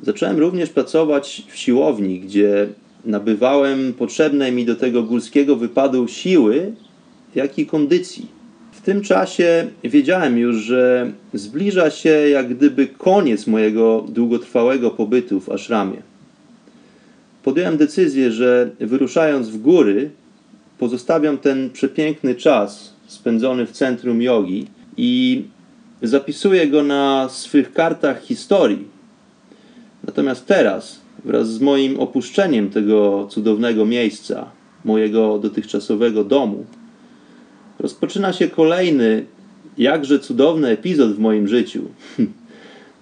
zacząłem 0.03 0.39
również 0.39 0.71
pracować 0.71 1.43
w 1.49 1.57
siłowni, 1.57 2.21
gdzie 2.21 2.67
nabywałem 3.07 3.93
potrzebnej 3.93 4.53
mi 4.53 4.65
do 4.65 4.77
tego 4.77 5.03
górskiego 5.03 5.57
wypadu 5.57 6.09
siły, 6.09 6.73
jak 7.35 7.59
i 7.59 7.67
kondycji. 7.67 8.27
W 8.73 8.81
tym 8.81 9.01
czasie 9.01 9.67
wiedziałem 9.85 10.39
już, 10.39 10.57
że 10.57 11.13
zbliża 11.35 11.91
się 11.91 12.09
jak 12.09 12.55
gdyby 12.55 12.87
koniec 12.87 13.47
mojego 13.47 14.05
długotrwałego 14.09 14.91
pobytu 14.91 15.41
w 15.41 15.51
ashramie. 15.51 15.97
Podjąłem 17.43 17.77
decyzję, 17.77 18.33
że 18.33 18.71
wyruszając 18.81 19.49
w 19.49 19.59
góry, 19.61 20.11
pozostawiam 20.79 21.39
ten 21.39 21.71
przepiękny 21.71 22.35
czas 22.35 22.95
spędzony 23.07 23.67
w 23.67 23.73
centrum 23.73 24.23
jogi 24.23 24.67
i 24.97 25.45
zapisuję 26.03 26.69
go 26.69 26.83
na 26.83 27.29
swych 27.29 27.73
kartach 27.73 28.23
historii. 28.23 28.89
Natomiast 30.07 30.47
teraz, 30.47 31.04
wraz 31.25 31.49
z 31.49 31.61
moim 31.61 32.01
opuszczeniem 32.01 32.71
tego 32.71 33.27
cudownego 33.31 33.87
miejsca, 33.87 34.51
mojego 34.85 35.39
dotychczasowego 35.39 36.25
domu, 36.25 36.65
rozpoczyna 37.79 38.33
się 38.33 38.49
kolejny, 38.49 39.25
jakże 39.79 40.19
cudowny 40.19 40.69
epizod 40.69 41.15
w 41.15 41.19
moim 41.19 41.49
życiu. 41.49 41.83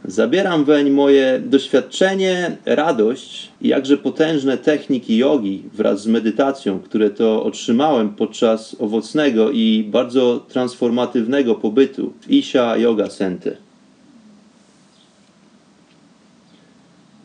Zabieram 0.04 0.64
weń 0.64 0.90
moje 0.90 1.42
doświadczenie, 1.46 2.56
radość 2.66 3.48
i 3.60 3.68
jakże 3.68 3.96
potężne 3.96 4.58
techniki 4.58 5.16
jogi 5.16 5.62
wraz 5.74 6.02
z 6.02 6.06
medytacją, 6.06 6.80
które 6.80 7.10
to 7.10 7.44
otrzymałem 7.44 8.08
podczas 8.08 8.76
owocnego 8.78 9.50
i 9.50 9.88
bardzo 9.90 10.46
transformatywnego 10.48 11.54
pobytu 11.54 12.12
w 12.20 12.30
Isha 12.30 12.76
Yoga 12.76 13.08
Center. 13.08 13.56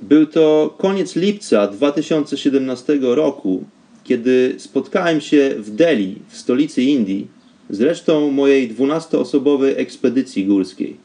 Był 0.01 0.25
to 0.25 0.75
koniec 0.77 1.15
lipca 1.15 1.67
2017 1.67 2.99
roku, 3.01 3.63
kiedy 4.03 4.55
spotkałem 4.57 5.21
się 5.21 5.55
w 5.57 5.69
Delhi, 5.69 6.15
w 6.29 6.37
stolicy 6.37 6.83
Indii, 6.83 7.27
z 7.69 7.81
resztą 7.81 8.31
mojej 8.31 8.71
12-osobowej 8.71 9.73
ekspedycji 9.75 10.45
górskiej. 10.45 10.97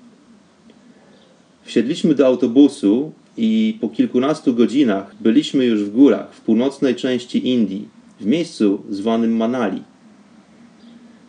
Wsiedliśmy 1.65 2.15
do 2.15 2.27
autobusu 2.27 3.13
i 3.37 3.79
po 3.81 3.89
kilkunastu 3.89 4.55
godzinach 4.55 5.15
byliśmy 5.21 5.65
już 5.65 5.85
w 5.85 5.93
górach 5.93 6.35
w 6.35 6.41
północnej 6.41 6.95
części 6.95 7.49
Indii, 7.49 7.89
w 8.21 8.27
miejscu 8.27 8.83
zwanym 8.91 9.37
Manali. 9.37 9.83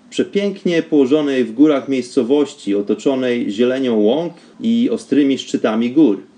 Przepięknie 0.10 0.84
położonej 0.84 1.46
w 1.46 1.54
górach 1.54 1.90
miejscowości, 1.90 2.76
otoczonej 2.76 3.52
zielenią 3.52 4.00
łąk 4.00 4.34
i 4.62 4.90
ostrymi 4.90 5.38
szczytami 5.38 5.92
gór. 5.92 6.33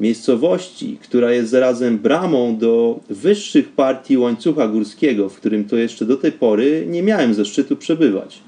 Miejscowości, 0.00 0.98
która 1.02 1.32
jest 1.32 1.50
zarazem 1.50 1.98
bramą 1.98 2.56
do 2.56 3.00
wyższych 3.10 3.68
partii 3.68 4.18
łańcucha 4.18 4.68
górskiego, 4.68 5.28
w 5.28 5.36
którym 5.36 5.64
to 5.64 5.76
jeszcze 5.76 6.04
do 6.04 6.16
tej 6.16 6.32
pory 6.32 6.84
nie 6.88 7.02
miałem 7.02 7.34
zaszczytu 7.34 7.76
przebywać. 7.76 8.40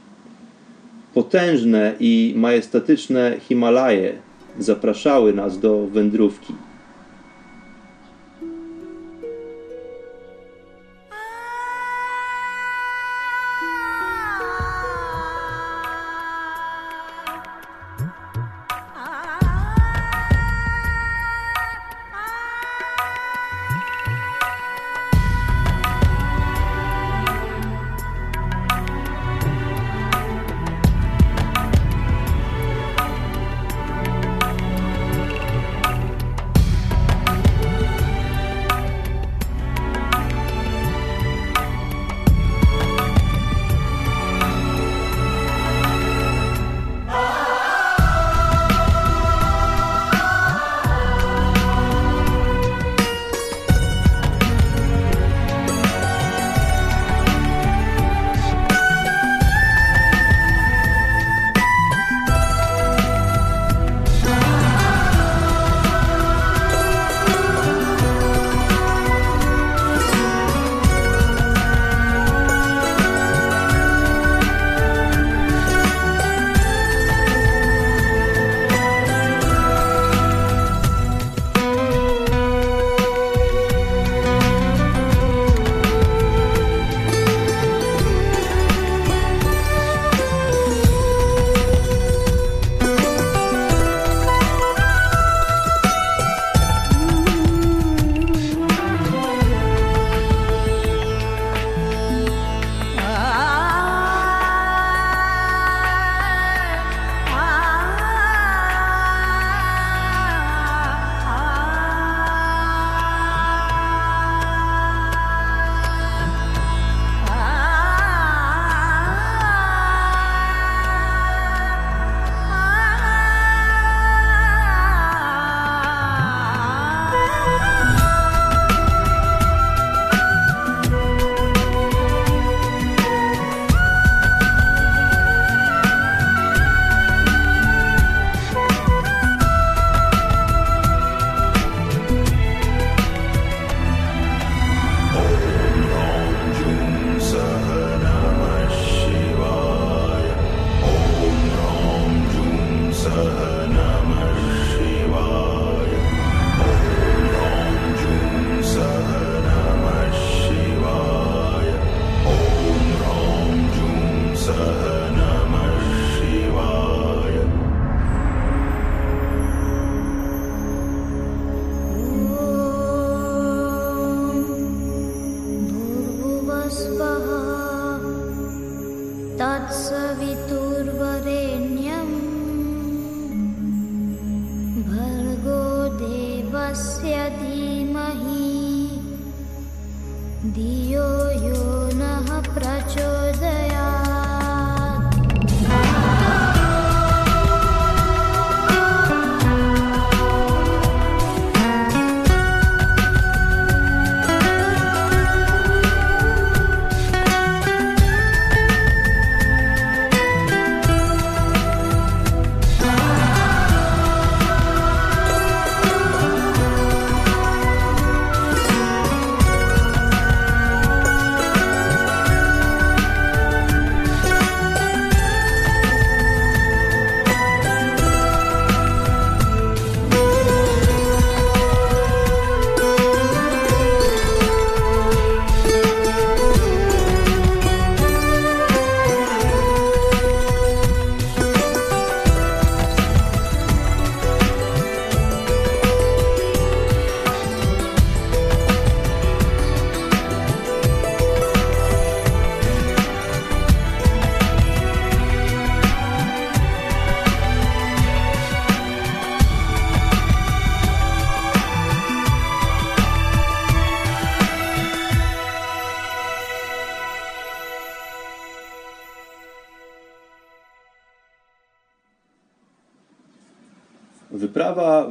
Potężne 1.14 1.94
i 2.00 2.34
majestatyczne 2.36 3.36
Himalaje 3.48 4.12
zapraszały 4.58 5.32
nas 5.32 5.60
do 5.60 5.86
wędrówki. 5.86 6.54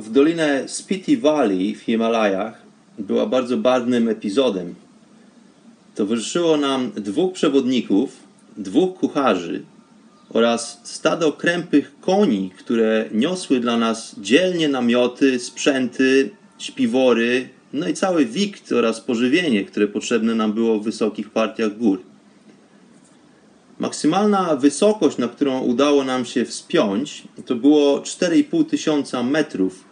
W 0.01 0.11
dolinę 0.11 0.63
Spiti 0.67 1.17
Valley 1.17 1.75
w 1.75 1.81
Himalajach 1.81 2.61
była 2.99 3.25
bardzo 3.25 3.57
barwnym 3.57 4.07
epizodem. 4.07 4.75
Towarzyszyło 5.95 6.57
nam 6.57 6.91
dwóch 6.95 7.33
przewodników, 7.33 8.17
dwóch 8.57 8.99
kucharzy 8.99 9.61
oraz 10.29 10.81
stado 10.83 11.31
krępych 11.33 11.91
koni, 12.01 12.51
które 12.57 13.05
niosły 13.11 13.59
dla 13.59 13.77
nas 13.77 14.15
dzielnie 14.17 14.67
namioty, 14.67 15.39
sprzęty, 15.39 16.29
śpiwory, 16.57 17.49
no 17.73 17.87
i 17.87 17.93
cały 17.93 18.25
wikt 18.25 18.71
oraz 18.71 19.01
pożywienie, 19.01 19.65
które 19.65 19.87
potrzebne 19.87 20.35
nam 20.35 20.53
było 20.53 20.79
w 20.79 20.83
wysokich 20.83 21.29
partiach 21.29 21.77
gór. 21.77 22.01
Maksymalna 23.79 24.55
wysokość, 24.55 25.17
na 25.17 25.27
którą 25.27 25.59
udało 25.59 26.03
nam 26.03 26.25
się 26.25 26.45
wspiąć, 26.45 27.23
to 27.45 27.55
było 27.55 27.99
4,5 27.99 28.65
tysiąca 28.65 29.23
metrów, 29.23 29.90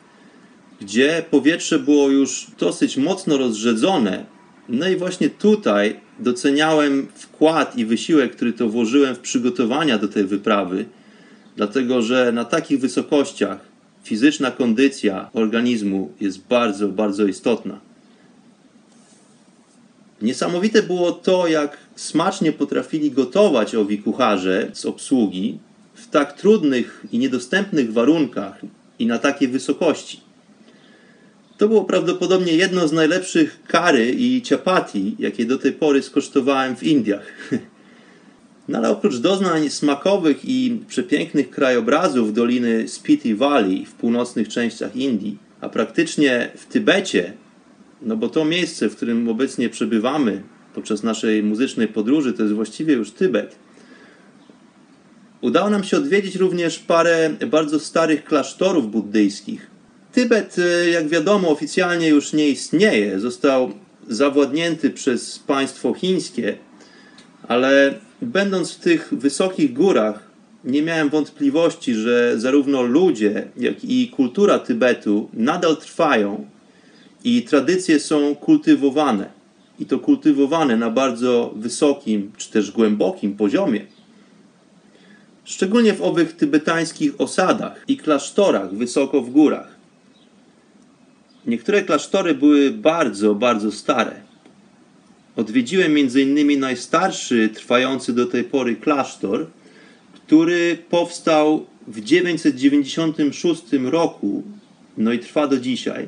gdzie 0.82 1.24
powietrze 1.32 1.80
było 1.80 2.10
już 2.10 2.48
dosyć 2.60 2.98
mocno 2.98 3.38
rozrzedzone. 3.38 4.26
No 4.70 4.90
i 4.90 4.96
właśnie 4.96 5.30
tutaj 5.30 6.00
doceniałem 6.20 7.08
wkład 7.16 7.78
i 7.78 7.86
wysiłek, 7.86 8.36
który 8.36 8.54
to 8.54 8.70
włożyłem 8.70 9.16
w 9.16 9.20
przygotowania 9.20 9.98
do 9.98 10.08
tej 10.08 10.26
wyprawy, 10.26 10.86
dlatego 11.56 12.02
że 12.02 12.32
na 12.32 12.46
takich 12.46 12.80
wysokościach 12.80 13.60
fizyczna 14.04 14.52
kondycja 14.52 15.30
organizmu 15.34 16.12
jest 16.22 16.48
bardzo, 16.48 16.88
bardzo 16.88 17.26
istotna. 17.26 17.80
Niesamowite 20.22 20.84
było 20.84 21.12
to, 21.12 21.48
jak 21.48 21.78
smacznie 21.96 22.52
potrafili 22.52 23.12
gotować 23.12 23.76
owi 23.76 23.98
kucharze 23.98 24.72
z 24.74 24.86
obsługi 24.86 25.58
w 25.94 26.08
tak 26.08 26.34
trudnych 26.34 27.06
i 27.12 27.20
niedostępnych 27.20 27.94
warunkach 27.94 28.62
i 29.00 29.06
na 29.06 29.20
takiej 29.20 29.48
wysokości. 29.48 30.29
To 31.60 31.68
było 31.68 31.86
prawdopodobnie 31.86 32.54
jedno 32.54 32.88
z 32.88 32.92
najlepszych 32.92 33.60
kary 33.68 34.12
i 34.12 34.42
ciapati, 34.42 35.16
jakie 35.20 35.46
do 35.46 35.58
tej 35.58 35.72
pory 35.72 36.02
skosztowałem 36.02 36.76
w 36.76 36.84
Indiach. 36.84 37.26
No 38.68 38.78
ale 38.78 38.90
oprócz 38.90 39.18
doznań 39.18 39.70
smakowych 39.70 40.46
i 40.46 40.80
przepięknych 40.88 41.50
krajobrazów 41.50 42.34
doliny 42.34 42.88
Spiti 42.88 43.36
Valley 43.36 43.86
w 43.86 43.94
północnych 43.94 44.48
częściach 44.48 44.96
Indii, 44.96 45.38
a 45.62 45.70
praktycznie 45.70 46.52
w 46.56 46.66
Tybecie, 46.66 47.34
no 48.02 48.18
bo 48.18 48.30
to 48.30 48.46
miejsce, 48.46 48.90
w 48.90 48.96
którym 48.96 49.30
obecnie 49.30 49.70
przebywamy 49.70 50.44
podczas 50.74 51.04
naszej 51.04 51.44
muzycznej 51.44 51.88
podróży, 51.88 52.34
to 52.34 52.44
jest 52.44 52.56
właściwie 52.56 52.94
już 52.94 53.12
Tybet. 53.12 53.56
Udało 55.42 55.70
nam 55.70 55.84
się 55.84 55.98
odwiedzić 55.98 56.36
również 56.36 56.80
parę 56.80 57.30
bardzo 57.48 57.80
starych 57.80 58.24
klasztorów 58.24 58.92
buddyjskich. 58.92 59.69
Tybet, 60.12 60.56
e, 60.60 60.90
jak 60.90 61.08
wiadomo, 61.08 61.50
oficjalnie 61.50 62.08
już 62.08 62.34
nie 62.34 62.50
istnieje. 62.50 63.20
Został 63.20 63.72
zawładnięty 64.08 64.90
przez 64.90 65.40
państwo 65.40 65.94
chińskie, 65.94 66.58
ale 67.48 67.94
będąc 68.22 68.72
w 68.72 68.80
tych 68.80 69.10
wysokich 69.12 69.74
górach, 69.74 70.30
nie 70.64 70.82
miałem 70.82 71.10
wątpliwości, 71.10 71.94
że 71.94 72.40
zarówno 72.40 72.82
ludzie, 72.82 73.48
jak 73.58 73.84
i 73.84 74.10
kultura 74.10 74.60
Tybetu 74.60 75.30
nadal 75.34 75.78
trwają 75.78 76.46
i 77.24 77.44
tradycje 77.44 78.00
są 78.00 78.36
kultywowane. 78.36 79.30
I 79.80 79.86
to 79.86 80.00
kultywowane 80.00 80.78
na 80.78 80.90
bardzo 80.90 81.54
wysokim 81.56 82.32
czy 82.38 82.52
też 82.52 82.72
głębokim 82.72 83.36
poziomie. 83.36 83.86
Szczególnie 85.46 85.94
w 85.94 86.02
owych 86.02 86.36
tybetańskich 86.36 87.22
osadach 87.22 87.84
i 87.88 87.98
klasztorach 87.98 88.74
wysoko 88.74 89.22
w 89.22 89.30
górach. 89.30 89.79
Niektóre 91.50 91.82
klasztory 91.82 92.34
były 92.34 92.72
bardzo, 92.72 93.36
bardzo 93.36 93.72
stare. 93.72 94.12
Odwiedziłem 95.36 95.92
m.in. 95.98 96.60
najstarszy, 96.60 97.50
trwający 97.54 98.14
do 98.14 98.26
tej 98.26 98.44
pory 98.44 98.76
klasztor, 98.76 99.48
który 100.14 100.78
powstał 100.90 101.66
w 101.88 102.02
996 102.02 103.64
roku, 103.84 104.44
no 104.98 105.14
i 105.14 105.20
trwa 105.20 105.48
do 105.48 105.58
dzisiaj. 105.58 106.08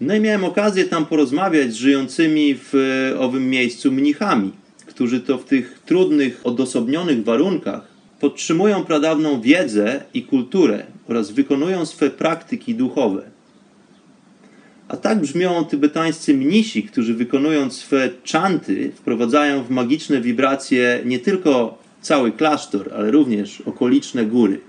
No 0.00 0.14
i 0.14 0.20
miałem 0.20 0.44
okazję 0.44 0.84
tam 0.84 1.06
porozmawiać 1.06 1.72
z 1.72 1.76
żyjącymi 1.76 2.54
w 2.58 2.74
owym 3.18 3.50
miejscu 3.50 3.92
mnichami, 3.92 4.52
którzy 4.86 5.20
to 5.20 5.38
w 5.38 5.44
tych 5.44 5.80
trudnych, 5.86 6.40
odosobnionych 6.44 7.24
warunkach 7.24 7.88
podtrzymują 8.20 8.84
pradawną 8.84 9.40
wiedzę 9.40 10.02
i 10.14 10.22
kulturę 10.22 10.86
oraz 11.08 11.30
wykonują 11.30 11.86
swe 11.86 12.10
praktyki 12.10 12.74
duchowe. 12.74 13.37
A 14.88 14.96
tak 14.96 15.20
brzmią 15.20 15.64
tybetańscy 15.64 16.34
mnisi, 16.34 16.82
którzy 16.82 17.14
wykonując 17.14 17.76
swe 17.76 18.10
czanty 18.24 18.92
wprowadzają 18.94 19.62
w 19.62 19.70
magiczne 19.70 20.20
wibracje 20.20 21.00
nie 21.04 21.18
tylko 21.18 21.78
cały 22.00 22.32
klasztor, 22.32 22.90
ale 22.94 23.10
również 23.10 23.60
okoliczne 23.60 24.24
góry. 24.24 24.60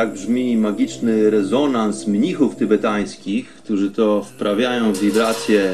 Tak 0.00 0.12
brzmi 0.12 0.56
magiczny 0.56 1.30
rezonans 1.30 2.06
mnichów 2.06 2.56
tybetańskich, 2.56 3.48
którzy 3.48 3.90
to 3.90 4.22
wprawiają 4.22 4.92
w 4.92 5.00
wibracje 5.00 5.72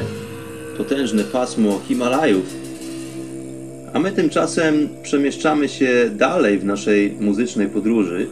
potężne 0.77 1.23
pasmo 1.23 1.81
Himalajów. 1.87 2.45
A 3.93 3.99
my 3.99 4.11
tymczasem 4.11 4.89
przemieszczamy 5.03 5.69
się 5.69 6.09
dalej 6.15 6.59
w 6.59 6.65
naszej 6.65 7.11
muzycznej 7.11 7.67
podróży. 7.67 8.27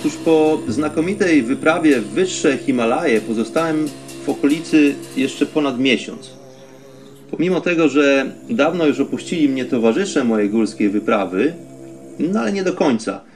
Otóż 0.00 0.16
po 0.16 0.58
znakomitej 0.68 1.42
wyprawie 1.42 2.00
w 2.00 2.08
wyższe 2.08 2.58
Himalaje 2.58 3.20
pozostałem 3.20 3.88
w 4.26 4.28
okolicy 4.28 4.94
jeszcze 5.16 5.46
ponad 5.46 5.78
miesiąc. 5.78 6.30
Pomimo 7.30 7.60
tego, 7.60 7.88
że 7.88 8.32
dawno 8.50 8.86
już 8.86 9.00
opuścili 9.00 9.48
mnie 9.48 9.64
towarzysze 9.64 10.24
mojej 10.24 10.50
górskiej 10.50 10.88
wyprawy, 10.88 11.54
no 12.18 12.40
ale 12.40 12.52
nie 12.52 12.64
do 12.64 12.72
końca. 12.72 13.27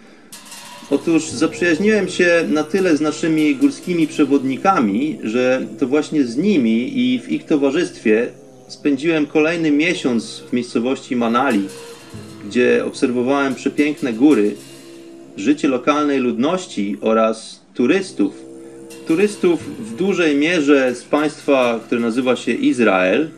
Otóż 1.03 1.24
zaprzyjaźniłem 1.24 2.09
się 2.09 2.44
na 2.48 2.64
tyle 2.64 2.96
z 2.96 3.00
naszymi 3.00 3.57
górskimi 3.57 4.07
przewodnikami, 4.07 5.18
że 5.22 5.66
to 5.78 5.86
właśnie 5.86 6.24
z 6.24 6.36
nimi 6.36 6.98
i 6.98 7.20
w 7.20 7.28
ich 7.32 7.44
towarzystwie 7.44 8.28
spędziłem 8.68 9.26
kolejny 9.26 9.70
miesiąc 9.70 10.42
w 10.50 10.53
miejscowości 10.53 11.16
Manali, 11.16 11.68
gdzie 12.46 12.84
obserwowałem 12.84 13.55
przepiękne 13.55 14.12
góry, 14.12 14.55
życie 15.36 15.68
lokalnej 15.68 16.18
ludności 16.20 16.96
oraz 17.00 17.61
turystów. 17.74 18.34
Turystów 19.07 19.86
w 19.86 19.96
dużej 19.96 20.36
mierze 20.36 20.94
z 20.94 21.03
państwa, 21.03 21.80
które 21.86 22.00
nazywa 22.00 22.36
się 22.36 22.53
Izrael, 22.53 23.30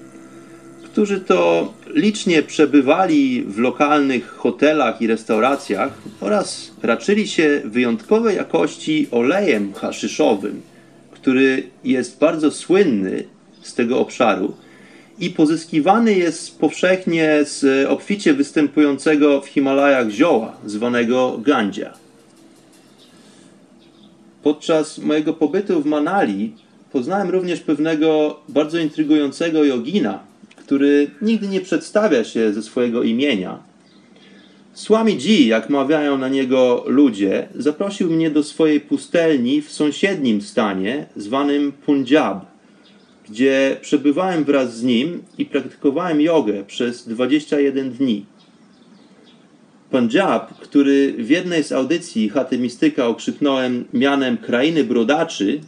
którzy 0.95 1.21
to 1.21 1.73
licznie 1.95 2.43
przebywali 2.43 3.43
w 3.43 3.59
lokalnych 3.59 4.29
hotelach 4.29 5.03
i 5.03 5.07
restauracjach 5.07 5.93
oraz 6.21 6.71
raczyli 6.83 7.29
się 7.29 7.63
wyjątkowej 7.65 8.37
jakości 8.37 9.09
olejem 9.11 9.73
haszyszowym, 9.73 10.63
który 11.11 11.63
jest 11.85 12.19
bardzo 12.19 12.51
słynny 12.51 13.25
z 13.63 13.75
tego 13.75 13.99
obszaru 13.99 14.55
i 15.19 15.31
pozyskiwany 15.31 16.15
jest 16.15 16.59
powszechnie 16.59 17.39
z 17.45 17.87
obficie 17.89 18.35
występującego 18.35 19.41
w 19.41 19.47
Himalajach 19.47 20.11
zioła 20.11 20.57
zwanego 20.67 21.39
gandzia. 21.39 21.93
Podczas 24.43 24.99
mojego 24.99 25.33
pobytu 25.33 25.83
w 25.83 25.87
Manali 25.87 26.53
poznałem 26.93 27.31
również 27.31 27.61
pewnego 27.61 28.41
bardzo 28.49 28.79
intrygującego 28.79 29.65
jogina, 29.65 30.34
który 30.65 31.11
nigdy 31.23 31.49
nie 31.49 31.61
przedstawia 31.61 32.25
się 32.25 32.53
ze 32.53 32.63
swojego 32.63 33.03
imienia. 33.03 33.59
Swami 34.73 35.13
Ji, 35.13 35.47
jak 35.47 35.71
mawiają 35.71 36.19
na 36.19 36.29
niego 36.29 36.85
ludzie, 36.87 37.49
zaprosił 37.55 38.11
mnie 38.11 38.31
do 38.31 38.43
swojej 38.43 38.81
pustelni 38.81 39.63
w 39.63 39.73
sąsiednim 39.73 40.43
stanie 40.43 41.07
zwanym 41.17 41.73
Punjab, 41.73 42.47
gdzie 43.29 43.77
przebywałem 43.81 44.45
wraz 44.45 44.77
z 44.77 44.83
nim 44.83 45.23
i 45.39 45.47
praktykowałem 45.47 46.21
jogę 46.21 46.65
przez 46.67 47.09
21 47.09 47.91
dni. 47.91 48.27
Punjab, 49.91 50.55
który 50.61 51.15
w 51.19 51.31
jednej 51.31 51.65
z 51.65 51.73
audycji 51.73 52.29
Chaty 52.29 52.59
Mistyka 52.59 53.07
okrzyknąłem 53.07 53.85
mianem 53.93 54.37
krainy 54.37 54.85
brodaczy, 54.85 55.61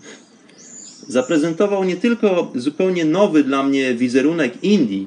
zaprezentował 1.09 1.84
nie 1.84 1.96
tylko 1.96 2.52
zupełnie 2.54 3.04
nowy 3.04 3.44
dla 3.44 3.62
mnie 3.62 3.94
wizerunek 3.94 4.64
Indii, 4.64 5.07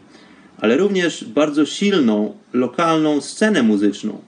ale 0.58 0.78
również 0.78 1.24
bardzo 1.24 1.66
silną, 1.66 2.34
lokalną 2.54 3.22
scenę 3.22 3.64
muzyczną. 3.64 4.22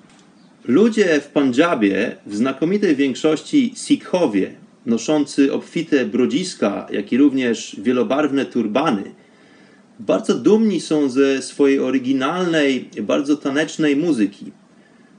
Ludzie 0.66 1.22
w 1.22 1.28
Pandżabie, 1.28 2.16
w 2.26 2.36
znakomitej 2.36 2.96
większości 2.96 3.74
Sikhowie, 3.76 4.54
noszący 4.86 5.54
obfite 5.54 6.06
brodziska, 6.06 6.88
jak 6.92 7.14
i 7.14 7.18
również 7.18 7.76
wielobarwne 7.80 8.46
turbany, 8.46 9.04
bardzo 10.00 10.34
dumni 10.34 10.82
są 10.82 11.10
ze 11.10 11.42
swojej 11.42 11.80
oryginalnej, 11.80 12.90
bardzo 13.02 13.38
tanecznej 13.38 13.96
muzyki. 13.96 14.52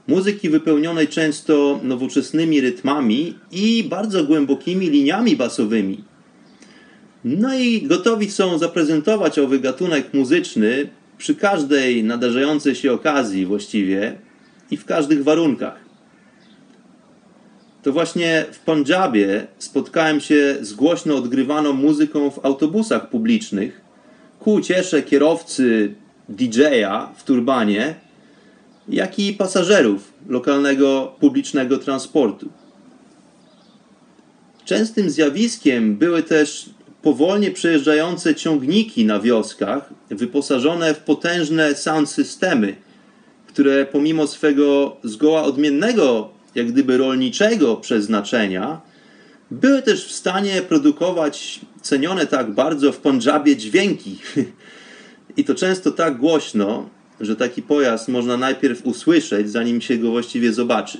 Muzyki 0.07 0.49
wypełnionej 0.49 1.07
często 1.07 1.79
nowoczesnymi 1.83 2.61
rytmami 2.61 3.35
i 3.51 3.83
bardzo 3.89 4.23
głębokimi 4.23 4.89
liniami 4.89 5.35
basowymi. 5.35 6.03
No 7.23 7.55
i 7.55 7.81
gotowi 7.81 8.31
są 8.31 8.57
zaprezentować 8.57 9.39
owy 9.39 9.59
gatunek 9.59 10.13
muzyczny 10.13 10.89
przy 11.17 11.35
każdej 11.35 12.03
nadarzającej 12.03 12.75
się 12.75 12.93
okazji 12.93 13.45
właściwie 13.45 14.15
i 14.71 14.77
w 14.77 14.85
każdych 14.85 15.23
warunkach. 15.23 15.83
To 17.83 17.91
właśnie 17.91 18.45
w 18.51 18.59
Pandżabie 18.59 19.47
spotkałem 19.59 20.21
się 20.21 20.57
z 20.61 20.73
głośno 20.73 21.15
odgrywaną 21.15 21.73
muzyką 21.73 22.31
w 22.31 22.45
autobusach 22.45 23.09
publicznych 23.09 23.81
ku 24.39 24.53
uciesze 24.53 25.01
kierowcy 25.01 25.93
DJ-a 26.29 27.13
w 27.15 27.23
turbanie, 27.23 27.95
jak 28.89 29.19
i 29.19 29.33
pasażerów 29.33 30.13
lokalnego 30.29 31.15
publicznego 31.19 31.77
transportu. 31.77 32.49
Częstym 34.65 35.09
zjawiskiem 35.09 35.95
były 35.95 36.23
też 36.23 36.69
powolnie 37.03 37.51
przejeżdżające 37.51 38.35
ciągniki 38.35 39.05
na 39.05 39.19
wioskach, 39.19 39.89
wyposażone 40.09 40.93
w 40.93 40.99
potężne 40.99 41.75
sound 41.75 42.09
systemy, 42.09 42.75
które 43.47 43.85
pomimo 43.85 44.27
swego 44.27 44.97
zgoła 45.03 45.43
odmiennego, 45.43 46.29
jak 46.55 46.71
gdyby 46.71 46.97
rolniczego 46.97 47.75
przeznaczenia, 47.75 48.81
były 49.51 49.81
też 49.81 50.05
w 50.07 50.11
stanie 50.11 50.61
produkować 50.61 51.59
cenione 51.81 52.27
tak 52.27 52.51
bardzo 52.51 52.91
w 52.91 52.97
Pandżabie 52.97 53.55
dźwięki. 53.57 54.17
I 55.37 55.43
to 55.43 55.55
często 55.55 55.91
tak 55.91 56.17
głośno, 56.17 56.89
że 57.21 57.35
taki 57.35 57.61
pojazd 57.61 58.07
można 58.07 58.37
najpierw 58.37 58.85
usłyszeć, 58.85 59.51
zanim 59.51 59.81
się 59.81 59.97
go 59.97 60.11
właściwie 60.11 60.53
zobaczy. 60.53 60.97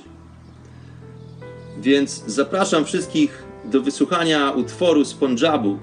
Więc 1.80 2.24
zapraszam 2.26 2.84
wszystkich 2.84 3.44
do 3.64 3.82
wysłuchania 3.82 4.50
utworu 4.50 5.04
z 5.04 5.14
Pandżabu, 5.14 5.78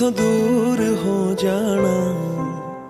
ਤੂੰ 0.00 0.12
ਮੈਥੋਂ 0.12 0.24
ਦੂਰ 0.24 0.96
ਹੋ 1.04 1.34
ਜਾਣਾ? 1.34 2.14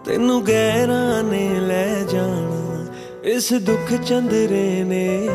ਤੈਨੂੰ 0.05 0.47
ਗਹਿਰਾਂ 0.47 1.23
ਨੇ 1.23 1.49
ਲੈ 1.61 2.03
ਜਾਣਾ। 2.03 2.87
ਇਸ 3.25 3.53
ਦੁੱਖ 3.53 3.95
ਚੰਦਰੇ 3.95 4.85
ਨੇ 4.85 5.29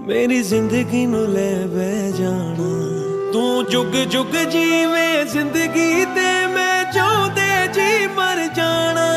ਮੇਰੀ 0.00 0.42
ਜ਼ਿੰਦਗੀ 0.42 1.06
ਨੂੰ 1.06 1.28
ਲੈ 1.28 1.66
ਬਹਿ 1.66 2.12
ਜਾਣਾ। 2.12 2.92
ਤੂੰ 3.32 3.64
ਜੁਗ 3.64 3.96
ਜੁਗ 3.96 4.36
ਜੀਵੇਂ 4.50 5.24
ਜ਼ਿੰਦਗੀ 5.24 6.04
ਤੇ 6.04 6.46
ਮੈਂ 6.46 6.92
ਚਾਹੁੰਦੇ 6.92 7.72
ਜੀ 7.74 8.06
ਮਰ 8.06 8.46
ਜਾਣਾ। 8.54 9.08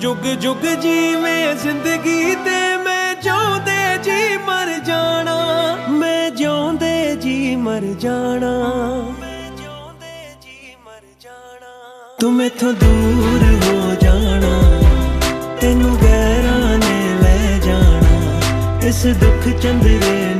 ਜੁਗ 0.00 0.26
ਜੁਗ 0.40 0.66
ਜੀਵੇਂ 0.82 1.54
ਜ਼ਿੰਦਗੀ 1.54 2.34
ਤੇ 2.34 2.76
ਮੈਂ 2.84 3.14
ਚਾਹੁੰਦੇ 3.22 3.98
ਜੀ 4.02 4.36
ਮਰ 4.36 4.78
ਜਾਣਾ। 4.84 5.76
ਮੈਂ 5.90 6.30
ਜਿਉਂਦੇ 6.30 7.16
ਜੀ 7.16 7.56
ਮਰ 7.56 7.80
ਜਾਣਾ। 7.80 8.72
ਤੂੰ 12.20 12.32
ਮੈਥੋਂ 12.32 12.72
ਦੂਰ 12.72 13.42
ਹੋ 13.42 13.94
ਜਾਣਾ। 14.00 14.80
ਤੈਨੂੰ 15.60 15.96
ਗਹਿਰਾਂ 16.02 16.78
ਨੇ 16.78 17.18
ਲੈ 17.22 17.58
ਜਾਣਾ। 17.58 18.86
ਇਸ 18.86 19.06
ਦੁੱਖ 19.06 19.48
ਚੰਦਰੇ 19.48 20.34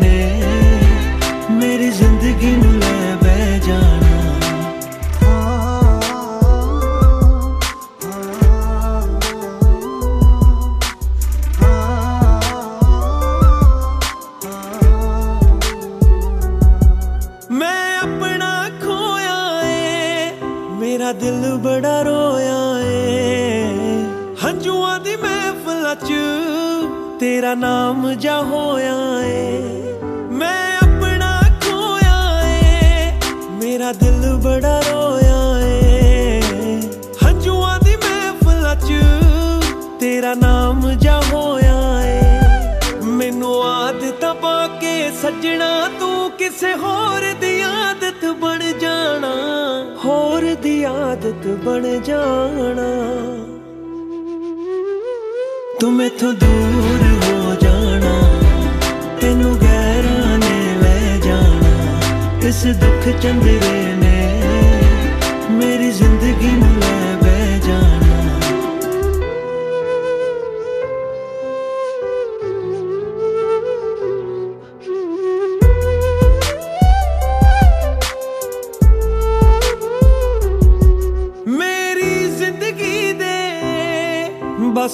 ਤੇਰਾ 27.45 27.55
ਨਾਮ 27.55 28.13
ਜਾ 28.15 28.41
ਹੋਇਆ 28.43 28.95
ਏ, 29.25 29.63
ਮੈਂ 30.31 30.77
ਆਪਣਾ 30.77 31.41
ਖੋਇਆ 31.61 32.41
ਏ, 32.47 33.13
ਮੇਰਾ 33.63 33.93
ਦਿਲ 33.93 34.37
ਬੜਾ 34.37 34.81
ਰੋਇਆ 34.81 35.67
ਏ। 35.67 36.41
ਹੰਝੂਆਂ 37.25 37.79
ਦੀ 37.85 37.97
ਮਹਿਫਲਾਂ 37.97 38.75
'ਚ 38.77 38.93
ਮੇਰਾ 40.03 40.35
ਨਾਮ 40.35 40.91
ਜਾ 40.91 41.21
ਹੋਇਆ 41.33 42.01
ਏ। 42.05 42.21
ਮੈਨੂੰ 43.05 43.63
ਆਦਤਾਂ 43.65 44.35
ਪਾ 44.35 44.67
ਕੇ 44.67 45.11
ਸੱਜਣਾ, 45.23 45.89
ਤੂੰ 46.01 46.31
ਕਿਸੇ 46.31 46.75
ਹੋਰ 46.75 47.33
ਦੀ 47.41 47.61
ਆਦਤ 47.61 48.25
ਬਣ 48.27 48.79
ਜਾਣਾ। 48.81 49.35
ਹੋਰ 50.05 50.55
ਦੀ 50.55 50.85
ਆਦਤ 50.85 51.47
ਬਣ 51.47 52.01
ਜਾਣਾ। 52.01 52.91
ਤੂੰ 55.85 55.93
ਮੈਥੋਂ 55.93 56.33
ਦੂਰ 56.33 57.03
ਹੋ 57.23 57.55
ਜਾਣਾ 57.55 58.13
ਤੈਨੂੰ 59.21 59.55
ਗਹਿਰਾਂ 59.57 60.39
ਨੇ 60.39 60.75
ਲੈ 60.83 61.19
ਜਾਣਾ 61.25 62.49
ਇਸ 62.49 62.65
ਦੁੱਖ 62.77 63.09
ਚੰਦਰੇ 63.23 63.94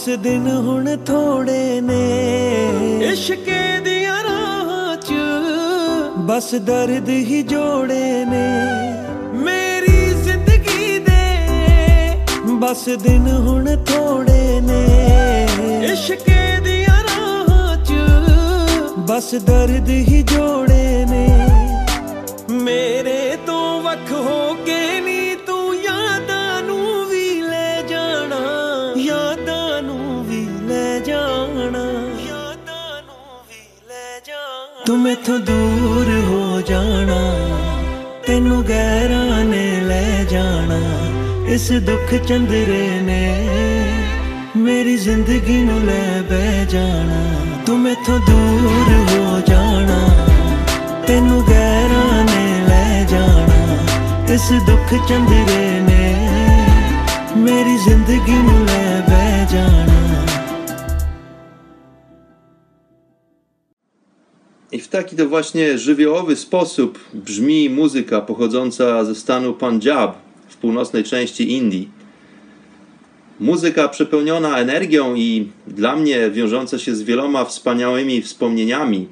ਬਸ 0.01 0.09
ਦਿਨ 0.18 0.46
ਹੁਣ 0.48 0.96
ਥੋੜੇ 0.96 1.80
ਨੇ। 1.80 2.05
ਇਸ਼ਕੇ 3.05 3.59
ਦੀਆਂ 3.84 4.14
ਰਾਹਾਂ 4.24 4.96
'ਚ 4.96 5.14
ਬਸ 6.18 6.55
ਦਰਦ 6.55 7.09
ਹੀ 7.09 7.42
ਜੋੜੇ 7.42 8.24
ਨੇ। 8.24 8.46
ਮੇਰੀ 9.34 10.07
ਜ਼ਿੰਦਗੀ 10.22 10.98
ਦੇ 10.98 12.16
ਬਸ 12.61 12.84
ਦਿਨ 13.03 13.28
ਹੁਣ 13.28 13.76
ਥੋੜੇ 13.84 14.61
ਨੇ। 14.61 14.82
ਇਸ਼ਕੇ 15.92 16.40
ਦੀਆਂ 16.64 17.03
ਰਾਹਾਂ 17.03 17.76
'ਚ 17.84 17.92
ਬਸ 19.11 19.34
ਦਰਦ 19.34 19.88
ਹੀ 19.88 20.22
ਜੋੜੇ 20.22 21.05
ਨੇ। 21.11 21.26
ਮੇਰੇ 22.62 23.36
ਤੋਂ 23.46 23.80
ਵੱਖ 23.82 24.12
ਹੋ 24.12 24.49
ਮੈਥੋਂ 35.11 35.39
ਦੂਰ 35.39 36.09
ਹੋ 36.27 36.61
ਜਾਣਾ, 36.61 37.17
ਤੈਨੂੰ 38.27 38.63
ਗਹਿਰਾਂ 38.65 39.45
ਨੇ 39.45 39.65
ਲੈ 39.81 40.25
ਜਾਣਾ, 40.31 40.79
ਇਸ 41.55 41.71
ਦੁੱਖ 41.87 42.15
ਚੰਦਰੇ 42.29 43.01
ਨੇ 43.01 43.23
ਮੇਰੀ 44.57 44.97
ਜ਼ਿੰਦਗੀ 44.97 45.57
ਨੂੰ 45.63 45.81
ਲੈ 45.87 46.21
ਬਹਿ 46.31 46.65
ਜਾਣਾ। 46.67 47.19
ਤੂੰ 47.67 47.79
ਮੈਥੋਂ 47.81 48.19
ਦੂਰ 48.21 48.93
ਹੋ 49.11 49.41
ਜਾਣਾ, 49.49 49.99
ਤੈਨੂੰ 51.07 51.43
ਗਹਿਰਾਂ 51.49 52.25
ਨੇ 52.25 52.45
ਲੈ 52.69 53.05
ਜਾਣਾ, 53.11 53.79
ਇਸ 54.35 54.51
ਦੁੱਖ 54.67 54.95
ਚੰਦਰੇ 55.09 55.81
ਨੇ 55.81 56.15
ਮੇਰੀ 57.39 57.77
ਜ਼ਿੰਦਗੀ 57.85 58.39
ਨੂੰ 58.39 58.65
ਲੈ 58.67 59.01
ਬਹਿ 59.09 59.47
ਜਾਣਾ। 59.53 59.99
Taki 64.91 65.16
to 65.16 65.28
właśnie 65.28 65.78
żywiołowy 65.78 66.36
sposób 66.36 66.99
brzmi 67.14 67.70
muzyka 67.70 68.20
pochodząca 68.20 69.05
ze 69.05 69.14
stanu 69.14 69.55
Punjab 69.55 70.16
w 70.49 70.57
północnej 70.57 71.05
części 71.05 71.53
Indii. 71.53 71.88
Muzyka 73.41 73.88
przepełniona 73.88 74.59
energią 74.59 75.14
i 75.14 75.49
dla 75.66 75.97
mnie 75.97 76.30
wiążąca 76.30 76.78
się 76.78 76.95
z 76.95 77.03
wieloma 77.03 77.45
wspaniałymi 77.45 78.22
wspomnieniami. 78.22 79.09